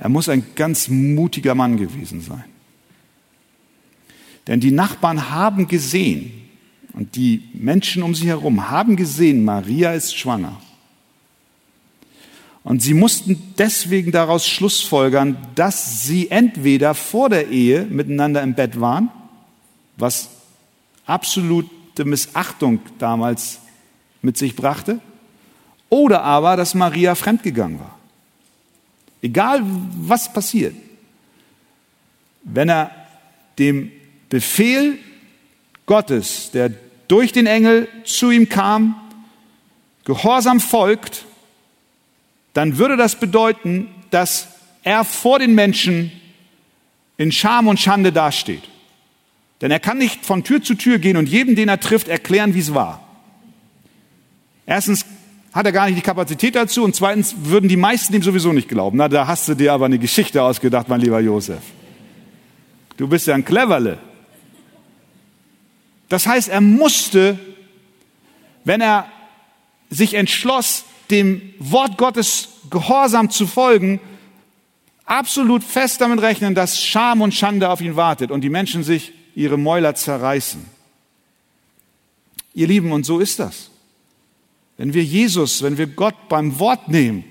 Er 0.00 0.08
muss 0.08 0.28
ein 0.28 0.44
ganz 0.56 0.88
mutiger 0.88 1.54
Mann 1.54 1.76
gewesen 1.76 2.22
sein. 2.22 2.46
Denn 4.48 4.58
die 4.58 4.72
Nachbarn 4.72 5.30
haben 5.30 5.68
gesehen 5.68 6.32
und 6.92 7.14
die 7.14 7.44
Menschen 7.54 8.02
um 8.02 8.16
sie 8.16 8.26
herum 8.26 8.68
haben 8.68 8.96
gesehen, 8.96 9.44
Maria 9.44 9.92
ist 9.92 10.16
schwanger. 10.16 10.60
Und 12.62 12.82
sie 12.82 12.94
mussten 12.94 13.54
deswegen 13.58 14.12
daraus 14.12 14.46
schlussfolgern, 14.46 15.38
dass 15.54 16.02
sie 16.02 16.30
entweder 16.30 16.94
vor 16.94 17.30
der 17.30 17.48
Ehe 17.48 17.84
miteinander 17.84 18.42
im 18.42 18.54
Bett 18.54 18.80
waren, 18.80 19.10
was 19.96 20.28
absolute 21.06 22.04
Missachtung 22.04 22.80
damals 22.98 23.60
mit 24.22 24.36
sich 24.36 24.54
brachte, 24.54 25.00
oder 25.88 26.22
aber, 26.22 26.56
dass 26.56 26.74
Maria 26.74 27.14
fremdgegangen 27.14 27.80
war. 27.80 27.98
Egal 29.22 29.62
was 29.62 30.32
passiert, 30.32 30.74
wenn 32.42 32.68
er 32.68 32.90
dem 33.58 33.90
Befehl 34.28 34.98
Gottes, 35.86 36.50
der 36.52 36.72
durch 37.08 37.32
den 37.32 37.46
Engel 37.46 37.88
zu 38.04 38.30
ihm 38.30 38.48
kam, 38.48 38.94
gehorsam 40.04 40.60
folgt, 40.60 41.26
dann 42.54 42.78
würde 42.78 42.96
das 42.96 43.18
bedeuten, 43.18 43.88
dass 44.10 44.48
er 44.82 45.04
vor 45.04 45.38
den 45.38 45.54
Menschen 45.54 46.12
in 47.16 47.32
Scham 47.32 47.68
und 47.68 47.78
Schande 47.78 48.12
dasteht. 48.12 48.62
Denn 49.60 49.70
er 49.70 49.80
kann 49.80 49.98
nicht 49.98 50.24
von 50.24 50.42
Tür 50.42 50.62
zu 50.62 50.74
Tür 50.74 50.98
gehen 50.98 51.16
und 51.16 51.28
jedem, 51.28 51.54
den 51.54 51.68
er 51.68 51.80
trifft, 51.80 52.08
erklären, 52.08 52.54
wie 52.54 52.60
es 52.60 52.74
war. 52.74 53.06
Erstens 54.64 55.04
hat 55.52 55.66
er 55.66 55.72
gar 55.72 55.86
nicht 55.86 55.98
die 55.98 56.02
Kapazität 56.02 56.54
dazu 56.54 56.84
und 56.84 56.94
zweitens 56.94 57.34
würden 57.42 57.68
die 57.68 57.76
meisten 57.76 58.14
ihm 58.14 58.22
sowieso 58.22 58.52
nicht 58.52 58.68
glauben. 58.68 58.96
Na, 58.96 59.08
da 59.08 59.26
hast 59.26 59.48
du 59.48 59.54
dir 59.54 59.72
aber 59.72 59.86
eine 59.86 59.98
Geschichte 59.98 60.42
ausgedacht, 60.42 60.88
mein 60.88 61.00
lieber 61.00 61.20
Josef. 61.20 61.60
Du 62.96 63.08
bist 63.08 63.26
ja 63.26 63.34
ein 63.34 63.44
Cleverle. 63.44 63.98
Das 66.08 66.26
heißt, 66.26 66.48
er 66.48 66.60
musste, 66.60 67.38
wenn 68.64 68.80
er 68.80 69.06
sich 69.90 70.14
entschloss, 70.14 70.84
dem 71.10 71.54
Wort 71.58 71.98
Gottes 71.98 72.48
gehorsam 72.70 73.30
zu 73.30 73.46
folgen, 73.46 74.00
absolut 75.04 75.64
fest 75.64 76.00
damit 76.00 76.22
rechnen, 76.22 76.54
dass 76.54 76.80
Scham 76.80 77.20
und 77.20 77.34
Schande 77.34 77.68
auf 77.68 77.80
ihn 77.80 77.96
wartet 77.96 78.30
und 78.30 78.42
die 78.42 78.50
Menschen 78.50 78.84
sich 78.84 79.12
ihre 79.34 79.58
Mäuler 79.58 79.94
zerreißen. 79.94 80.64
Ihr 82.54 82.66
Lieben, 82.66 82.92
und 82.92 83.04
so 83.04 83.18
ist 83.18 83.38
das. 83.38 83.70
Wenn 84.76 84.94
wir 84.94 85.04
Jesus, 85.04 85.62
wenn 85.62 85.78
wir 85.78 85.86
Gott 85.86 86.28
beim 86.28 86.58
Wort 86.58 86.88
nehmen, 86.88 87.24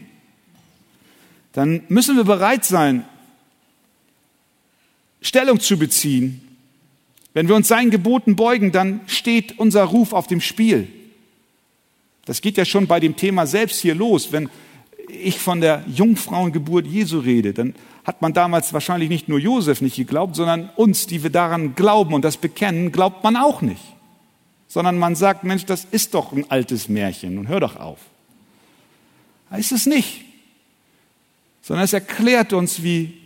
dann 1.53 1.81
müssen 1.89 2.15
wir 2.15 2.23
bereit 2.23 2.63
sein, 2.63 3.05
Stellung 5.21 5.59
zu 5.59 5.77
beziehen. 5.77 6.41
Wenn 7.33 7.47
wir 7.47 7.55
uns 7.55 7.67
seinen 7.67 7.91
Geboten 7.91 8.35
beugen, 8.35 8.71
dann 8.71 9.01
steht 9.07 9.59
unser 9.59 9.83
Ruf 9.83 10.13
auf 10.13 10.27
dem 10.27 10.41
Spiel. 10.41 10.87
Das 12.29 12.41
geht 12.41 12.57
ja 12.57 12.65
schon 12.65 12.85
bei 12.85 12.99
dem 12.99 13.15
Thema 13.15 13.47
selbst 13.47 13.81
hier 13.81 13.95
los. 13.95 14.31
Wenn 14.31 14.49
ich 15.07 15.39
von 15.39 15.61
der 15.61 15.83
Jungfrauengeburt 15.87 16.85
Jesu 16.85 17.17
rede, 17.17 17.53
dann 17.53 17.73
hat 18.03 18.21
man 18.21 18.33
damals 18.33 18.71
wahrscheinlich 18.71 19.09
nicht 19.09 19.27
nur 19.29 19.39
Josef 19.39 19.81
nicht 19.81 19.95
geglaubt, 19.95 20.35
sondern 20.35 20.69
uns, 20.75 21.07
die 21.07 21.23
wir 21.23 21.31
daran 21.31 21.73
glauben 21.73 22.13
und 22.13 22.23
das 22.23 22.37
bekennen, 22.37 22.91
glaubt 22.91 23.23
man 23.23 23.35
auch 23.35 23.63
nicht. 23.63 23.81
Sondern 24.67 24.99
man 24.99 25.15
sagt, 25.15 25.43
Mensch, 25.43 25.65
das 25.65 25.87
ist 25.89 26.13
doch 26.13 26.31
ein 26.31 26.45
altes 26.51 26.87
Märchen 26.87 27.39
und 27.39 27.47
hör 27.47 27.61
doch 27.61 27.77
auf. 27.77 27.97
Heißt 29.49 29.71
es 29.71 29.87
nicht. 29.87 30.23
Sondern 31.63 31.83
es 31.83 31.93
erklärt 31.93 32.53
uns, 32.53 32.83
wie 32.83 33.17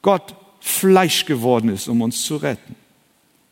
Gott 0.00 0.34
Fleisch 0.60 1.26
geworden 1.26 1.68
ist, 1.68 1.86
um 1.86 2.00
uns 2.00 2.22
zu 2.22 2.36
retten. 2.36 2.76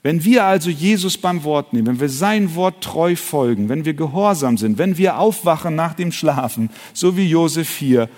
Wenn 0.02 0.24
wir 0.24 0.44
also 0.44 0.70
Jesus 0.70 1.18
beim 1.18 1.44
Wort 1.44 1.72
nehmen, 1.72 1.86
wenn 1.86 2.00
wir 2.00 2.08
sein 2.08 2.54
Wort 2.54 2.82
treu 2.82 3.16
folgen, 3.16 3.68
wenn 3.68 3.84
wir 3.84 3.92
gehorsam 3.92 4.56
sind, 4.56 4.78
wenn 4.78 4.96
wir 4.96 5.18
aufwachen 5.18 5.74
nach 5.74 5.92
dem 5.92 6.10
Schlafen, 6.10 6.70
so 6.94 7.16
wie 7.16 7.28
Josef 7.28 7.76
hier, 7.76 8.08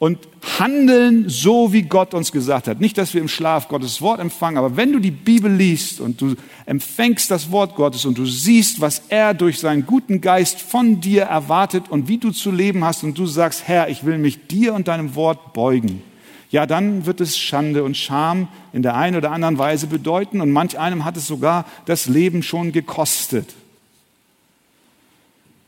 und 0.00 0.18
handeln 0.58 1.28
so, 1.28 1.74
wie 1.74 1.82
Gott 1.82 2.14
uns 2.14 2.32
gesagt 2.32 2.68
hat. 2.68 2.80
Nicht, 2.80 2.96
dass 2.96 3.12
wir 3.12 3.20
im 3.20 3.28
Schlaf 3.28 3.68
Gottes 3.68 4.00
Wort 4.00 4.18
empfangen, 4.18 4.56
aber 4.56 4.74
wenn 4.74 4.92
du 4.92 4.98
die 4.98 5.10
Bibel 5.10 5.52
liest 5.52 6.00
und 6.00 6.22
du 6.22 6.36
empfängst 6.64 7.30
das 7.30 7.50
Wort 7.50 7.76
Gottes 7.76 8.06
und 8.06 8.16
du 8.16 8.24
siehst, 8.24 8.80
was 8.80 9.02
er 9.10 9.34
durch 9.34 9.58
seinen 9.58 9.84
guten 9.84 10.22
Geist 10.22 10.62
von 10.62 11.02
dir 11.02 11.24
erwartet 11.24 11.84
und 11.90 12.08
wie 12.08 12.16
du 12.16 12.30
zu 12.30 12.50
leben 12.50 12.82
hast 12.82 13.04
und 13.04 13.18
du 13.18 13.26
sagst, 13.26 13.68
Herr, 13.68 13.90
ich 13.90 14.04
will 14.06 14.16
mich 14.16 14.46
dir 14.46 14.72
und 14.72 14.88
deinem 14.88 15.14
Wort 15.14 15.52
beugen, 15.52 16.02
ja, 16.50 16.66
dann 16.66 17.06
wird 17.06 17.20
es 17.20 17.38
Schande 17.38 17.84
und 17.84 17.96
Scham 17.96 18.48
in 18.72 18.82
der 18.82 18.96
einen 18.96 19.16
oder 19.16 19.30
anderen 19.30 19.58
Weise 19.58 19.86
bedeuten 19.86 20.40
und 20.40 20.50
manch 20.50 20.78
einem 20.78 21.04
hat 21.04 21.16
es 21.16 21.26
sogar 21.26 21.64
das 21.86 22.06
Leben 22.06 22.42
schon 22.42 22.72
gekostet. 22.72 23.54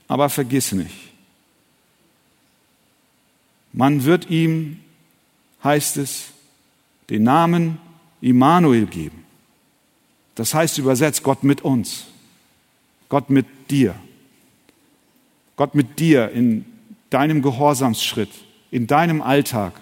Aber 0.09 0.29
vergiss 0.29 0.73
nicht, 0.73 0.95
man 3.73 4.05
wird 4.05 4.29
ihm, 4.29 4.81
heißt 5.63 5.97
es, 5.97 6.33
den 7.09 7.23
Namen 7.23 7.79
Immanuel 8.21 8.87
geben. 8.87 9.25
Das 10.35 10.53
heißt 10.53 10.79
übersetzt 10.79 11.23
Gott 11.23 11.45
mit 11.45 11.63
uns, 11.63 12.07
Gott 13.09 13.31
mit 13.31 13.47
dir, 13.71 13.95
Gott 15.57 15.75
mit 15.77 16.01
dir 16.01 16.31
in 16.31 16.65
deinem 17.11 17.41
Gehorsamsschritt, 17.41 18.31
in 18.71 18.87
deinem 18.89 19.23
Alltag 19.23 19.75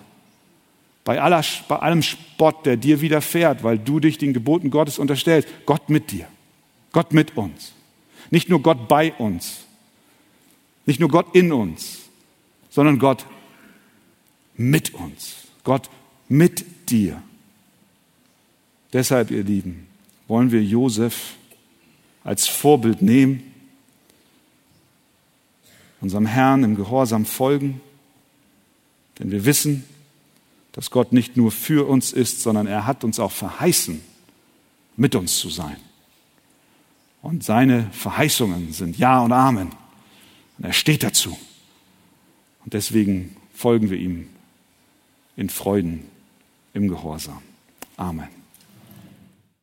bei, 1.10 1.20
aller, 1.20 1.44
bei 1.66 1.74
allem 1.74 2.02
Spott, 2.02 2.64
der 2.66 2.76
dir 2.76 3.00
widerfährt, 3.00 3.64
weil 3.64 3.80
du 3.80 3.98
dich 3.98 4.16
den 4.16 4.32
Geboten 4.32 4.70
Gottes 4.70 4.96
unterstellst, 4.96 5.48
Gott 5.66 5.88
mit 5.90 6.12
dir, 6.12 6.28
Gott 6.92 7.12
mit 7.12 7.36
uns. 7.36 7.72
Nicht 8.30 8.48
nur 8.48 8.62
Gott 8.62 8.86
bei 8.86 9.12
uns, 9.14 9.66
nicht 10.86 11.00
nur 11.00 11.08
Gott 11.08 11.34
in 11.34 11.52
uns, 11.52 12.02
sondern 12.68 13.00
Gott 13.00 13.26
mit 14.54 14.94
uns, 14.94 15.48
Gott 15.64 15.90
mit 16.28 16.64
dir. 16.90 17.20
Deshalb, 18.92 19.32
ihr 19.32 19.42
Lieben, 19.42 19.88
wollen 20.28 20.52
wir 20.52 20.62
Josef 20.62 21.34
als 22.22 22.46
Vorbild 22.46 23.02
nehmen, 23.02 23.52
unserem 26.00 26.26
Herrn 26.26 26.62
im 26.62 26.76
Gehorsam 26.76 27.26
folgen 27.26 27.80
Denn 29.18 29.32
wir 29.32 29.44
wissen, 29.44 29.84
dass 30.72 30.90
Gott 30.90 31.12
nicht 31.12 31.36
nur 31.36 31.50
für 31.50 31.88
uns 31.88 32.12
ist, 32.12 32.42
sondern 32.42 32.66
er 32.66 32.86
hat 32.86 33.04
uns 33.04 33.18
auch 33.18 33.32
verheißen, 33.32 34.00
mit 34.96 35.14
uns 35.14 35.38
zu 35.38 35.48
sein. 35.48 35.76
Und 37.22 37.44
seine 37.44 37.90
Verheißungen 37.92 38.72
sind 38.72 38.96
Ja 38.96 39.20
und 39.20 39.32
Amen. 39.32 39.70
Und 40.58 40.64
er 40.64 40.72
steht 40.72 41.02
dazu. 41.02 41.36
Und 42.64 42.74
deswegen 42.74 43.36
folgen 43.54 43.90
wir 43.90 43.98
ihm 43.98 44.28
in 45.36 45.50
Freuden, 45.50 46.04
im 46.72 46.88
Gehorsam. 46.88 47.42
Amen. 47.96 48.39